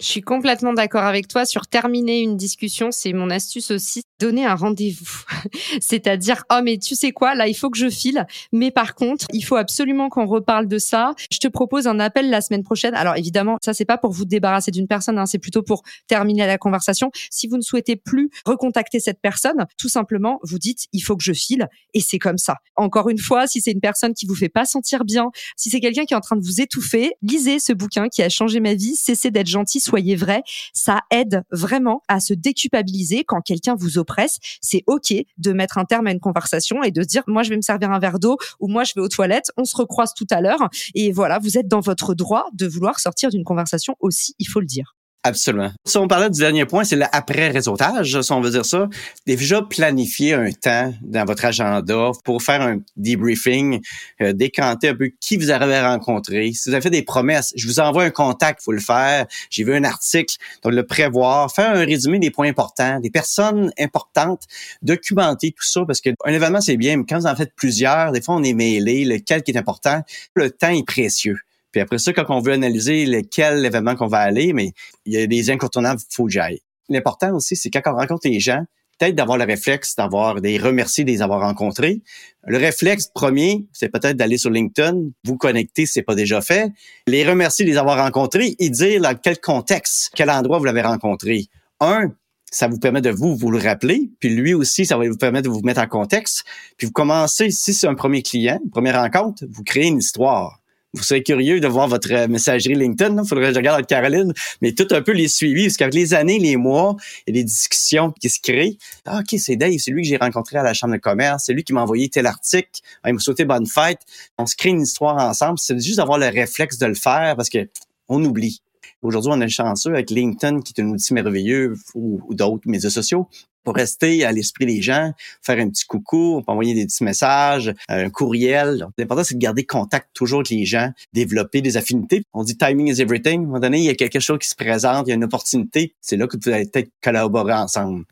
Je 0.00 0.06
suis 0.06 0.22
complètement 0.22 0.72
d'accord 0.72 1.04
avec 1.04 1.28
toi 1.28 1.46
sur 1.46 1.66
terminer 1.66 2.20
une 2.20 2.36
discussion. 2.36 2.90
C'est 2.90 3.12
mon 3.12 3.30
astuce 3.30 3.70
aussi. 3.70 4.02
Donner 4.20 4.44
un 4.44 4.54
rendez-vous. 4.54 5.22
C'est-à-dire, 5.80 6.44
oh, 6.52 6.60
mais 6.62 6.78
tu 6.78 6.94
sais 6.94 7.12
quoi, 7.12 7.34
là, 7.34 7.48
il 7.48 7.54
faut 7.54 7.70
que 7.70 7.78
je 7.78 7.88
file. 7.88 8.26
Mais 8.52 8.70
par 8.70 8.94
contre, 8.94 9.26
il 9.32 9.42
faut 9.42 9.56
absolument 9.56 10.08
qu'on 10.08 10.26
reparle 10.26 10.66
de 10.66 10.78
ça. 10.78 11.14
Je 11.30 11.38
te 11.38 11.48
propose 11.48 11.86
un 11.86 12.00
appel 12.00 12.30
la 12.30 12.40
semaine 12.40 12.64
prochaine. 12.64 12.94
Alors, 12.94 13.16
évidemment, 13.16 13.58
ça, 13.64 13.72
c'est 13.72 13.84
pas 13.84 13.98
pour 13.98 14.12
vous 14.12 14.24
débarrasser 14.24 14.70
d'une 14.70 14.88
personne, 14.88 15.18
hein, 15.18 15.26
c'est 15.26 15.38
plutôt 15.38 15.62
pour 15.62 15.82
terminer 16.06 16.46
la 16.46 16.58
conversation. 16.58 17.10
Si 17.30 17.46
vous 17.46 17.56
ne 17.56 17.62
souhaitez 17.62 17.96
plus 17.96 18.30
recontacter 18.44 19.00
cette 19.00 19.20
personne, 19.20 19.66
tout 19.78 19.88
simplement, 19.88 20.38
vous 20.42 20.58
dites, 20.58 20.86
il 20.92 21.00
faut 21.00 21.16
que 21.16 21.24
je 21.24 21.32
file. 21.32 21.68
Et 21.92 22.00
c'est 22.00 22.18
comme 22.18 22.38
ça. 22.38 22.56
Encore 22.76 23.08
une 23.08 23.18
fois, 23.18 23.46
si 23.46 23.60
c'est 23.60 23.72
une 23.72 23.80
personne 23.80 24.14
qui 24.14 24.26
vous 24.26 24.34
fait 24.34 24.48
pas 24.48 24.64
sentir 24.64 25.04
bien, 25.04 25.30
si 25.56 25.70
c'est 25.70 25.80
quelqu'un 25.80 26.04
qui 26.04 26.14
est 26.14 26.16
en 26.16 26.20
train 26.20 26.36
de 26.36 26.44
vous 26.44 26.60
étouffer, 26.60 27.12
lisez 27.22 27.58
ce 27.58 27.72
bouquin 27.72 28.08
qui 28.08 28.22
a 28.22 28.28
changé 28.28 28.60
ma 28.60 28.74
vie. 28.74 28.96
Cessez 28.96 29.30
d'être 29.30 29.46
gentil 29.46 29.73
soyez 29.80 30.16
vrai. 30.16 30.42
Ça 30.72 31.00
aide 31.10 31.42
vraiment 31.50 32.02
à 32.08 32.20
se 32.20 32.34
déculpabiliser 32.34 33.24
quand 33.24 33.40
quelqu'un 33.40 33.74
vous 33.74 33.98
oppresse. 33.98 34.38
C'est 34.60 34.82
OK 34.86 35.14
de 35.38 35.52
mettre 35.52 35.78
un 35.78 35.84
terme 35.84 36.06
à 36.06 36.12
une 36.12 36.20
conversation 36.20 36.82
et 36.82 36.90
de 36.90 37.02
dire, 37.02 37.22
moi, 37.26 37.42
je 37.42 37.50
vais 37.50 37.56
me 37.56 37.62
servir 37.62 37.90
un 37.90 37.98
verre 37.98 38.18
d'eau 38.18 38.36
ou 38.60 38.68
moi, 38.68 38.84
je 38.84 38.92
vais 38.94 39.00
aux 39.00 39.08
toilettes. 39.08 39.50
On 39.56 39.64
se 39.64 39.76
recroise 39.76 40.14
tout 40.14 40.26
à 40.30 40.40
l'heure. 40.40 40.68
Et 40.94 41.12
voilà, 41.12 41.38
vous 41.38 41.58
êtes 41.58 41.68
dans 41.68 41.80
votre 41.80 42.14
droit 42.14 42.46
de 42.52 42.66
vouloir 42.66 43.00
sortir 43.00 43.30
d'une 43.30 43.44
conversation 43.44 43.96
aussi, 44.00 44.34
il 44.38 44.46
faut 44.46 44.60
le 44.60 44.66
dire. 44.66 44.94
Absolument. 45.26 45.72
Si 45.86 45.96
on 45.96 46.06
parlait 46.06 46.28
du 46.28 46.38
dernier 46.38 46.66
point, 46.66 46.84
c'est 46.84 46.96
l'après-réseautage, 46.96 48.20
si 48.20 48.32
on 48.32 48.42
veut 48.42 48.50
dire 48.50 48.66
ça. 48.66 48.90
Déjà 49.26 49.62
planifier 49.62 50.34
un 50.34 50.52
temps 50.52 50.92
dans 51.00 51.24
votre 51.24 51.46
agenda 51.46 52.10
pour 52.24 52.42
faire 52.42 52.60
un 52.60 52.80
debriefing, 52.98 53.80
euh, 54.20 54.34
décanter 54.34 54.90
un 54.90 54.94
peu 54.94 55.10
qui 55.20 55.38
vous 55.38 55.48
avez 55.48 55.80
rencontré. 55.80 56.52
Si 56.52 56.68
vous 56.68 56.74
avez 56.74 56.82
fait 56.82 56.90
des 56.90 57.02
promesses, 57.02 57.54
je 57.56 57.66
vous 57.66 57.80
envoie 57.80 58.04
un 58.04 58.10
contact, 58.10 58.62
faut 58.62 58.72
le 58.72 58.80
faire. 58.80 59.24
J'ai 59.48 59.64
vu 59.64 59.74
un 59.74 59.84
article, 59.84 60.36
donc 60.62 60.74
le 60.74 60.84
prévoir, 60.84 61.50
faire 61.50 61.70
un 61.70 61.86
résumé 61.86 62.18
des 62.18 62.30
points 62.30 62.48
importants, 62.48 63.00
des 63.00 63.10
personnes 63.10 63.72
importantes, 63.80 64.42
documenter 64.82 65.52
tout 65.52 65.64
ça 65.64 65.86
parce 65.86 66.02
qu'un 66.02 66.12
événement 66.26 66.60
c'est 66.60 66.76
bien, 66.76 66.98
mais 66.98 67.04
quand 67.08 67.20
vous 67.20 67.26
en 67.26 67.34
faites 67.34 67.54
plusieurs, 67.56 68.12
des 68.12 68.20
fois 68.20 68.34
on 68.34 68.42
est 68.42 68.52
mêlé, 68.52 69.06
lequel 69.06 69.42
qui 69.42 69.52
est 69.52 69.58
important, 69.58 70.02
le 70.34 70.50
temps 70.50 70.68
est 70.68 70.86
précieux. 70.86 71.38
Puis 71.74 71.80
après 71.80 71.98
ça, 71.98 72.12
quand 72.12 72.26
on 72.28 72.38
veut 72.38 72.52
analyser 72.52 73.04
lequel 73.04 73.66
événement 73.66 73.96
qu'on 73.96 74.06
va 74.06 74.18
aller, 74.18 74.52
mais 74.52 74.70
il 75.06 75.12
y 75.12 75.16
a 75.16 75.26
des 75.26 75.50
incontournables, 75.50 76.00
faut 76.08 76.26
que 76.26 76.30
j'aille. 76.30 76.60
L'important 76.88 77.34
aussi, 77.34 77.56
c'est 77.56 77.68
quand 77.68 77.80
on 77.86 77.96
rencontre 77.96 78.28
les 78.28 78.38
gens, 78.38 78.62
peut-être 78.96 79.16
d'avoir 79.16 79.38
le 79.38 79.44
réflexe 79.44 79.96
d'avoir 79.96 80.40
des 80.40 80.56
remercier 80.56 81.02
de 81.02 81.10
les 81.10 81.20
avoir 81.20 81.40
rencontrés. 81.40 82.00
Le 82.46 82.58
réflexe 82.58 83.08
premier, 83.12 83.66
c'est 83.72 83.88
peut-être 83.88 84.16
d'aller 84.16 84.38
sur 84.38 84.50
LinkedIn, 84.50 85.00
vous 85.24 85.36
connecter 85.36 85.84
si 85.84 85.94
c'est 85.94 86.02
pas 86.02 86.14
déjà 86.14 86.40
fait, 86.40 86.70
les 87.08 87.28
remercier 87.28 87.64
de 87.64 87.70
les 87.72 87.76
avoir 87.76 87.98
rencontrés 87.98 88.54
et 88.60 88.70
dire 88.70 89.00
dans 89.00 89.16
quel 89.16 89.40
contexte, 89.40 90.12
quel 90.14 90.30
endroit 90.30 90.58
vous 90.58 90.66
l'avez 90.66 90.82
rencontré. 90.82 91.46
Un, 91.80 92.12
ça 92.52 92.68
vous 92.68 92.78
permet 92.78 93.00
de 93.00 93.10
vous 93.10 93.34
vous 93.34 93.50
le 93.50 93.58
rappeler, 93.58 94.12
puis 94.20 94.28
lui 94.28 94.54
aussi, 94.54 94.86
ça 94.86 94.96
va 94.96 95.08
vous 95.08 95.18
permettre 95.18 95.48
de 95.48 95.52
vous 95.52 95.62
mettre 95.62 95.80
en 95.80 95.88
contexte. 95.88 96.44
Puis 96.76 96.86
vous 96.86 96.92
commencez, 96.92 97.50
si 97.50 97.74
c'est 97.74 97.88
un 97.88 97.96
premier 97.96 98.22
client, 98.22 98.60
une 98.62 98.70
première 98.70 99.02
rencontre, 99.02 99.42
vous 99.50 99.64
créez 99.64 99.88
une 99.88 99.98
histoire 99.98 100.60
vous 100.94 101.02
serez 101.02 101.22
curieux 101.22 101.60
de 101.60 101.68
voir 101.68 101.88
votre 101.88 102.12
euh, 102.12 102.28
messagerie 102.28 102.74
LinkedIn. 102.74 103.22
Il 103.22 103.28
faudrait 103.28 103.48
que 103.48 103.54
je 103.54 103.58
regarde 103.58 103.76
avec 103.76 103.86
Caroline, 103.86 104.32
mais 104.62 104.72
tout 104.72 104.86
un 104.92 105.02
peu 105.02 105.12
les 105.12 105.28
suivis, 105.28 105.64
parce 105.64 105.76
qu'avec 105.76 105.94
les 105.94 106.14
années, 106.14 106.38
les 106.38 106.56
mois, 106.56 106.96
il 107.26 107.34
y 107.34 107.38
a 107.38 107.42
des 107.42 107.44
discussions 107.44 108.12
qui 108.12 108.30
se 108.30 108.40
créent. 108.40 108.78
Ah, 109.04 109.20
OK, 109.20 109.38
c'est 109.38 109.56
Dave, 109.56 109.76
c'est 109.78 109.90
lui 109.90 110.02
que 110.02 110.08
j'ai 110.08 110.16
rencontré 110.16 110.56
à 110.56 110.62
la 110.62 110.72
Chambre 110.72 110.94
de 110.94 110.98
commerce, 110.98 111.44
c'est 111.46 111.52
lui 111.52 111.64
qui 111.64 111.72
m'a 111.72 111.82
envoyé 111.82 112.08
tel 112.08 112.26
article, 112.26 112.80
ah, 113.02 113.10
il 113.10 113.14
m'a 113.14 113.20
souhaité 113.20 113.44
bonne 113.44 113.66
fête. 113.66 114.00
On 114.38 114.46
se 114.46 114.56
crée 114.56 114.70
une 114.70 114.82
histoire 114.82 115.16
ensemble. 115.16 115.58
C'est 115.58 115.78
juste 115.80 115.96
d'avoir 115.96 116.18
le 116.18 116.26
réflexe 116.26 116.78
de 116.78 116.86
le 116.86 116.94
faire 116.94 117.34
parce 117.36 117.48
que 117.48 117.68
on 118.08 118.24
oublie. 118.24 118.60
Aujourd'hui, 119.04 119.30
on 119.34 119.40
est 119.42 119.50
chanceux 119.50 119.90
avec 119.90 120.10
LinkedIn, 120.10 120.62
qui 120.62 120.72
est 120.74 120.82
un 120.82 120.88
outil 120.88 121.12
merveilleux, 121.12 121.74
ou, 121.94 122.22
d'autres 122.30 122.66
médias 122.66 122.88
sociaux 122.88 123.28
pour 123.62 123.74
rester 123.74 124.24
à 124.24 124.32
l'esprit 124.32 124.66
des 124.66 124.82
gens, 124.82 125.12
faire 125.40 125.58
un 125.58 125.70
petit 125.70 125.86
coucou, 125.86 126.42
envoyer 126.46 126.74
des 126.74 126.84
petits 126.84 127.02
messages, 127.02 127.72
un 127.88 128.10
courriel. 128.10 128.86
L'important, 128.98 129.24
c'est 129.24 129.36
de 129.36 129.40
garder 129.40 129.64
contact 129.64 130.08
toujours 130.12 130.40
avec 130.40 130.50
les 130.50 130.66
gens, 130.66 130.90
développer 131.14 131.62
des 131.62 131.78
affinités. 131.78 132.24
On 132.34 132.44
dit 132.44 132.58
timing 132.58 132.88
is 132.88 133.00
everything. 133.00 133.40
À 133.40 133.42
un 133.42 133.46
moment 133.46 133.60
donné, 133.60 133.78
il 133.78 133.84
y 133.84 133.88
a 133.88 133.94
quelque 133.94 134.20
chose 134.20 134.38
qui 134.38 134.48
se 134.48 134.54
présente, 134.54 135.06
il 135.06 135.10
y 135.10 135.12
a 135.12 135.16
une 135.16 135.24
opportunité. 135.24 135.94
C'est 136.02 136.18
là 136.18 136.26
que 136.26 136.36
vous 136.36 136.50
allez 136.50 136.66
peut-être 136.66 136.90
collaborer 137.02 137.54
ensemble. 137.54 138.04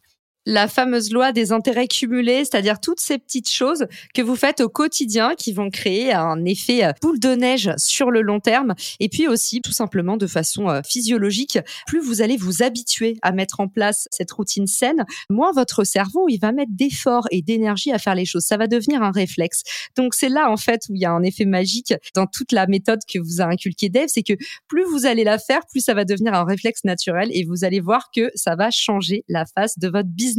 La 0.46 0.68
fameuse 0.68 1.12
loi 1.12 1.32
des 1.32 1.52
intérêts 1.52 1.86
cumulés, 1.86 2.44
c'est-à-dire 2.44 2.80
toutes 2.80 3.00
ces 3.00 3.18
petites 3.18 3.48
choses 3.48 3.86
que 4.14 4.22
vous 4.22 4.36
faites 4.36 4.60
au 4.60 4.68
quotidien 4.68 5.34
qui 5.36 5.52
vont 5.52 5.70
créer 5.70 6.12
un 6.12 6.44
effet 6.44 6.84
euh, 6.84 6.92
boule 7.00 7.20
de 7.20 7.34
neige 7.34 7.70
sur 7.76 8.10
le 8.10 8.22
long 8.22 8.40
terme. 8.40 8.74
Et 8.98 9.08
puis 9.08 9.28
aussi, 9.28 9.60
tout 9.60 9.72
simplement 9.72 10.16
de 10.16 10.26
façon 10.26 10.68
euh, 10.68 10.80
physiologique, 10.84 11.58
plus 11.86 12.00
vous 12.00 12.22
allez 12.22 12.36
vous 12.36 12.62
habituer 12.62 13.16
à 13.22 13.32
mettre 13.32 13.60
en 13.60 13.68
place 13.68 14.08
cette 14.10 14.30
routine 14.32 14.66
saine, 14.66 15.04
moins 15.30 15.52
votre 15.52 15.84
cerveau, 15.84 16.26
il 16.28 16.38
va 16.38 16.52
mettre 16.52 16.72
d'efforts 16.74 17.28
et 17.30 17.42
d'énergie 17.42 17.92
à 17.92 17.98
faire 17.98 18.14
les 18.14 18.24
choses. 18.24 18.44
Ça 18.44 18.56
va 18.56 18.66
devenir 18.66 19.02
un 19.02 19.12
réflexe. 19.12 19.62
Donc 19.96 20.14
c'est 20.14 20.28
là, 20.28 20.50
en 20.50 20.56
fait, 20.56 20.82
où 20.88 20.94
il 20.94 21.00
y 21.00 21.04
a 21.04 21.12
un 21.12 21.22
effet 21.22 21.44
magique 21.44 21.94
dans 22.14 22.26
toute 22.26 22.52
la 22.52 22.66
méthode 22.66 23.00
que 23.12 23.18
vous 23.18 23.40
a 23.40 23.44
inculqué 23.44 23.88
Dave, 23.88 24.08
c'est 24.08 24.22
que 24.22 24.34
plus 24.66 24.84
vous 24.84 25.06
allez 25.06 25.24
la 25.24 25.38
faire, 25.38 25.60
plus 25.70 25.80
ça 25.80 25.94
va 25.94 26.04
devenir 26.04 26.34
un 26.34 26.44
réflexe 26.44 26.84
naturel 26.84 27.28
et 27.32 27.44
vous 27.44 27.64
allez 27.64 27.80
voir 27.80 28.10
que 28.14 28.30
ça 28.34 28.56
va 28.56 28.70
changer 28.70 29.24
la 29.28 29.44
face 29.46 29.78
de 29.78 29.88
votre 29.88 30.08
business 30.08 30.31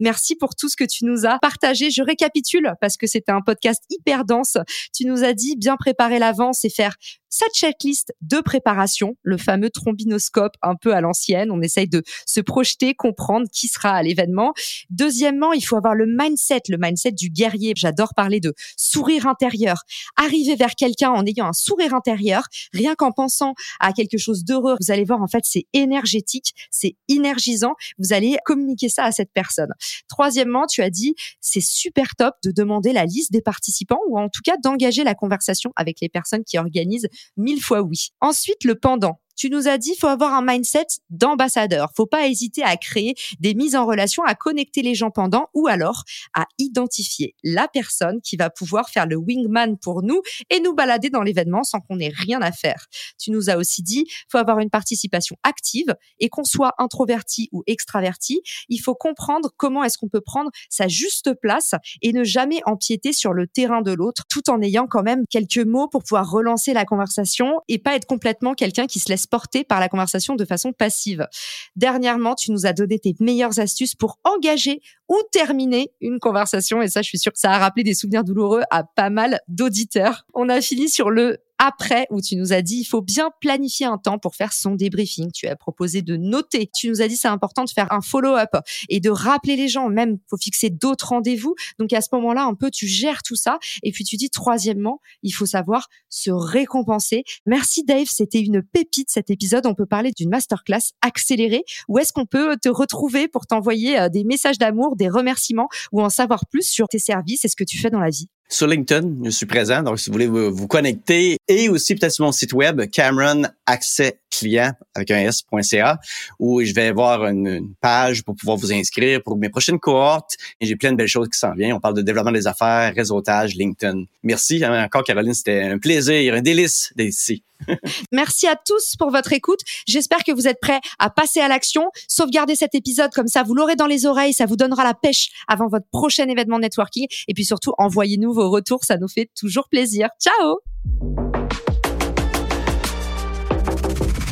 Merci 0.00 0.36
pour 0.36 0.54
tout 0.54 0.68
ce 0.68 0.76
que 0.76 0.84
tu 0.84 1.04
nous 1.04 1.26
as 1.26 1.38
partagé. 1.38 1.90
Je 1.90 2.02
récapitule 2.02 2.72
parce 2.80 2.96
que 2.96 3.06
c'était 3.06 3.32
un 3.32 3.40
podcast 3.40 3.82
hyper 3.90 4.24
dense. 4.24 4.56
Tu 4.94 5.06
nous 5.06 5.24
as 5.24 5.32
dit 5.32 5.56
bien 5.56 5.76
préparer 5.76 6.18
l'avance 6.18 6.64
et 6.64 6.70
faire 6.70 6.94
cette 7.32 7.54
checklist 7.54 8.12
de 8.20 8.40
préparation, 8.40 9.16
le 9.22 9.38
fameux 9.38 9.70
trombinoscope 9.70 10.52
un 10.60 10.74
peu 10.76 10.94
à 10.94 11.00
l'ancienne. 11.00 11.50
On 11.50 11.62
essaye 11.62 11.88
de 11.88 12.02
se 12.26 12.42
projeter, 12.42 12.94
comprendre 12.94 13.46
qui 13.50 13.68
sera 13.68 13.92
à 13.92 14.02
l'événement. 14.02 14.52
Deuxièmement, 14.90 15.54
il 15.54 15.62
faut 15.62 15.76
avoir 15.76 15.94
le 15.94 16.04
mindset, 16.06 16.60
le 16.68 16.76
mindset 16.78 17.12
du 17.12 17.30
guerrier. 17.30 17.72
J'adore 17.74 18.12
parler 18.14 18.38
de 18.38 18.52
sourire 18.76 19.26
intérieur. 19.26 19.82
Arriver 20.16 20.56
vers 20.56 20.74
quelqu'un 20.74 21.10
en 21.10 21.24
ayant 21.24 21.46
un 21.46 21.54
sourire 21.54 21.94
intérieur, 21.94 22.42
rien 22.74 22.94
qu'en 22.94 23.12
pensant 23.12 23.54
à 23.80 23.94
quelque 23.94 24.18
chose 24.18 24.44
d'heureux, 24.44 24.76
vous 24.78 24.92
allez 24.92 25.04
voir, 25.04 25.22
en 25.22 25.26
fait, 25.26 25.44
c'est 25.44 25.64
énergétique, 25.72 26.52
c'est 26.70 26.96
énergisant. 27.08 27.76
Vous 27.98 28.12
allez 28.12 28.36
communiquer 28.44 28.90
ça 28.90 29.04
à 29.04 29.12
cette 29.12 29.32
personne. 29.32 29.72
Troisièmement, 30.06 30.66
tu 30.66 30.82
as 30.82 30.90
dit, 30.90 31.14
c'est 31.40 31.62
super 31.62 32.14
top 32.14 32.34
de 32.44 32.50
demander 32.50 32.92
la 32.92 33.06
liste 33.06 33.32
des 33.32 33.40
participants 33.40 34.00
ou 34.08 34.18
en 34.18 34.28
tout 34.28 34.42
cas 34.44 34.56
d'engager 34.62 35.02
la 35.02 35.14
conversation 35.14 35.72
avec 35.76 35.96
les 36.02 36.10
personnes 36.10 36.44
qui 36.44 36.58
organisent 36.58 37.08
mille 37.36 37.62
fois 37.62 37.82
oui. 37.82 38.08
Ensuite, 38.20 38.64
le 38.64 38.74
pendant. 38.74 39.20
Tu 39.42 39.50
nous 39.50 39.66
as 39.66 39.76
dit, 39.76 39.96
faut 39.98 40.06
avoir 40.06 40.34
un 40.34 40.42
mindset 40.46 40.86
d'ambassadeur. 41.10 41.90
Faut 41.96 42.06
pas 42.06 42.28
hésiter 42.28 42.62
à 42.62 42.76
créer 42.76 43.16
des 43.40 43.54
mises 43.54 43.74
en 43.74 43.84
relation, 43.84 44.22
à 44.22 44.36
connecter 44.36 44.82
les 44.82 44.94
gens 44.94 45.10
pendant, 45.10 45.48
ou 45.52 45.66
alors 45.66 46.04
à 46.32 46.46
identifier 46.58 47.34
la 47.42 47.66
personne 47.66 48.20
qui 48.20 48.36
va 48.36 48.50
pouvoir 48.50 48.88
faire 48.88 49.04
le 49.04 49.16
wingman 49.16 49.78
pour 49.78 50.04
nous 50.04 50.22
et 50.48 50.60
nous 50.60 50.76
balader 50.76 51.10
dans 51.10 51.22
l'événement 51.22 51.64
sans 51.64 51.80
qu'on 51.80 51.98
ait 51.98 52.12
rien 52.14 52.40
à 52.40 52.52
faire. 52.52 52.86
Tu 53.18 53.32
nous 53.32 53.50
as 53.50 53.56
aussi 53.56 53.82
dit, 53.82 54.06
faut 54.30 54.38
avoir 54.38 54.60
une 54.60 54.70
participation 54.70 55.34
active 55.42 55.92
et 56.20 56.28
qu'on 56.28 56.44
soit 56.44 56.74
introverti 56.78 57.48
ou 57.50 57.64
extraverti, 57.66 58.42
il 58.68 58.78
faut 58.78 58.94
comprendre 58.94 59.50
comment 59.56 59.82
est-ce 59.82 59.98
qu'on 59.98 60.08
peut 60.08 60.20
prendre 60.20 60.52
sa 60.70 60.86
juste 60.86 61.34
place 61.40 61.74
et 62.00 62.12
ne 62.12 62.22
jamais 62.22 62.60
empiéter 62.64 63.12
sur 63.12 63.32
le 63.32 63.48
terrain 63.48 63.82
de 63.82 63.90
l'autre 63.90 64.22
tout 64.30 64.50
en 64.50 64.62
ayant 64.62 64.86
quand 64.86 65.02
même 65.02 65.24
quelques 65.28 65.66
mots 65.66 65.88
pour 65.88 66.04
pouvoir 66.04 66.30
relancer 66.30 66.74
la 66.74 66.84
conversation 66.84 67.54
et 67.66 67.78
pas 67.78 67.96
être 67.96 68.06
complètement 68.06 68.54
quelqu'un 68.54 68.86
qui 68.86 69.00
se 69.00 69.08
laisse 69.08 69.26
porter 69.32 69.64
par 69.64 69.80
la 69.80 69.88
conversation 69.88 70.36
de 70.36 70.44
façon 70.44 70.74
passive. 70.74 71.26
Dernièrement, 71.74 72.34
tu 72.34 72.52
nous 72.52 72.66
as 72.66 72.74
donné 72.74 72.98
tes 72.98 73.16
meilleures 73.18 73.58
astuces 73.58 73.94
pour 73.94 74.18
engager 74.24 74.82
ou 75.12 75.16
terminer 75.30 75.90
une 76.00 76.18
conversation 76.18 76.80
et 76.80 76.88
ça, 76.88 77.02
je 77.02 77.08
suis 77.08 77.18
sûre 77.18 77.32
ça 77.34 77.50
a 77.50 77.58
rappelé 77.58 77.84
des 77.84 77.92
souvenirs 77.92 78.24
douloureux 78.24 78.62
à 78.70 78.82
pas 78.82 79.10
mal 79.10 79.40
d'auditeurs. 79.46 80.24
On 80.32 80.48
a 80.48 80.60
fini 80.62 80.88
sur 80.88 81.10
le 81.10 81.38
après 81.64 82.08
où 82.10 82.20
tu 82.20 82.34
nous 82.34 82.52
as 82.52 82.60
dit 82.60 82.78
il 82.78 82.84
faut 82.84 83.02
bien 83.02 83.30
planifier 83.40 83.86
un 83.86 83.96
temps 83.96 84.18
pour 84.18 84.34
faire 84.34 84.52
son 84.52 84.74
débriefing. 84.74 85.30
Tu 85.30 85.46
as 85.46 85.54
proposé 85.54 86.02
de 86.02 86.16
noter. 86.16 86.68
Tu 86.74 86.88
nous 86.88 87.00
as 87.02 87.06
dit 87.06 87.16
c'est 87.16 87.28
important 87.28 87.62
de 87.62 87.70
faire 87.70 87.92
un 87.92 88.00
follow-up 88.00 88.50
et 88.88 88.98
de 88.98 89.10
rappeler 89.10 89.54
les 89.54 89.68
gens. 89.68 89.88
Même 89.88 90.18
faut 90.28 90.36
fixer 90.36 90.70
d'autres 90.70 91.10
rendez-vous. 91.10 91.54
Donc 91.78 91.92
à 91.92 92.00
ce 92.00 92.08
moment-là, 92.12 92.42
un 92.42 92.54
peu 92.54 92.68
tu 92.70 92.88
gères 92.88 93.22
tout 93.22 93.36
ça. 93.36 93.60
Et 93.84 93.92
puis 93.92 94.02
tu 94.02 94.16
dis 94.16 94.28
troisièmement, 94.28 95.00
il 95.22 95.30
faut 95.30 95.46
savoir 95.46 95.88
se 96.08 96.32
récompenser. 96.32 97.22
Merci 97.46 97.84
Dave, 97.84 98.06
c'était 98.10 98.40
une 98.40 98.62
pépite 98.62 99.10
cet 99.10 99.30
épisode. 99.30 99.64
On 99.66 99.74
peut 99.74 99.86
parler 99.86 100.10
d'une 100.16 100.30
masterclass 100.30 100.94
accélérée. 101.00 101.62
Où 101.86 101.98
est-ce 101.98 102.12
qu'on 102.12 102.26
peut 102.26 102.56
te 102.60 102.68
retrouver 102.68 103.28
pour 103.28 103.46
t'envoyer 103.46 104.00
euh, 104.00 104.08
des 104.08 104.24
messages 104.24 104.58
d'amour, 104.58 104.96
des 105.02 105.08
remerciements 105.08 105.68
ou 105.90 106.00
en 106.02 106.10
savoir 106.10 106.46
plus 106.46 106.68
sur 106.68 106.88
tes 106.88 106.98
services 106.98 107.44
et 107.44 107.48
ce 107.48 107.56
que 107.56 107.64
tu 107.64 107.78
fais 107.78 107.90
dans 107.90 108.00
la 108.00 108.10
vie? 108.10 108.28
Sur 108.48 108.66
LinkedIn, 108.66 109.24
je 109.24 109.30
suis 109.30 109.46
présent. 109.46 109.82
Donc, 109.82 109.98
si 109.98 110.10
vous 110.10 110.12
voulez 110.12 110.26
vous, 110.26 110.68
connecter 110.68 111.38
et 111.48 111.68
aussi 111.68 111.94
peut-être 111.94 112.12
sur 112.12 112.24
mon 112.24 112.32
site 112.32 112.52
web, 112.52 112.82
Cameron 112.90 113.44
Accès 113.66 114.20
Client 114.32 114.72
avec 114.94 115.10
un 115.10 115.18
S.ca, 115.18 115.98
où 116.38 116.62
je 116.62 116.72
vais 116.72 116.90
voir 116.92 117.24
une, 117.26 117.74
page 117.80 118.22
pour 118.22 118.34
pouvoir 118.34 118.56
vous 118.56 118.72
inscrire 118.72 119.22
pour 119.22 119.36
mes 119.36 119.48
prochaines 119.48 119.78
cohortes. 119.78 120.36
Et 120.60 120.66
j'ai 120.66 120.76
plein 120.76 120.92
de 120.92 120.96
belles 120.96 121.08
choses 121.08 121.28
qui 121.28 121.38
s'en 121.38 121.52
viennent. 121.54 121.74
On 121.74 121.80
parle 121.80 121.94
de 121.94 122.02
développement 122.02 122.32
des 122.32 122.46
affaires, 122.46 122.92
réseautage, 122.94 123.54
LinkedIn. 123.54 124.04
Merci 124.22 124.64
encore, 124.64 125.04
Caroline. 125.04 125.34
C'était 125.34 125.62
un 125.62 125.78
plaisir, 125.78 126.34
un 126.34 126.40
délice 126.42 126.92
d'être 126.96 127.08
ici. 127.08 127.42
Merci 128.12 128.46
à 128.46 128.56
tous 128.56 128.96
pour 128.98 129.10
votre 129.10 129.32
écoute. 129.32 129.60
J'espère 129.86 130.24
que 130.24 130.32
vous 130.32 130.48
êtes 130.48 130.60
prêts 130.60 130.80
à 130.98 131.10
passer 131.10 131.40
à 131.40 131.48
l'action. 131.48 131.90
Sauvegardez 132.08 132.56
cet 132.56 132.74
épisode 132.74 133.10
comme 133.12 133.28
ça, 133.28 133.42
vous 133.42 133.54
l'aurez 133.54 133.76
dans 133.76 133.86
les 133.86 134.06
oreilles, 134.06 134.32
ça 134.32 134.46
vous 134.46 134.56
donnera 134.56 134.84
la 134.84 134.94
pêche 134.94 135.30
avant 135.48 135.68
votre 135.68 135.86
prochain 135.90 136.26
événement 136.28 136.58
networking. 136.58 137.06
Et 137.28 137.34
puis 137.34 137.44
surtout, 137.44 137.72
envoyez-nous 137.78 138.32
vos 138.32 138.50
retours, 138.50 138.84
ça 138.84 138.96
nous 138.96 139.08
fait 139.08 139.30
toujours 139.38 139.68
plaisir. 139.68 140.08
Ciao 140.20 141.21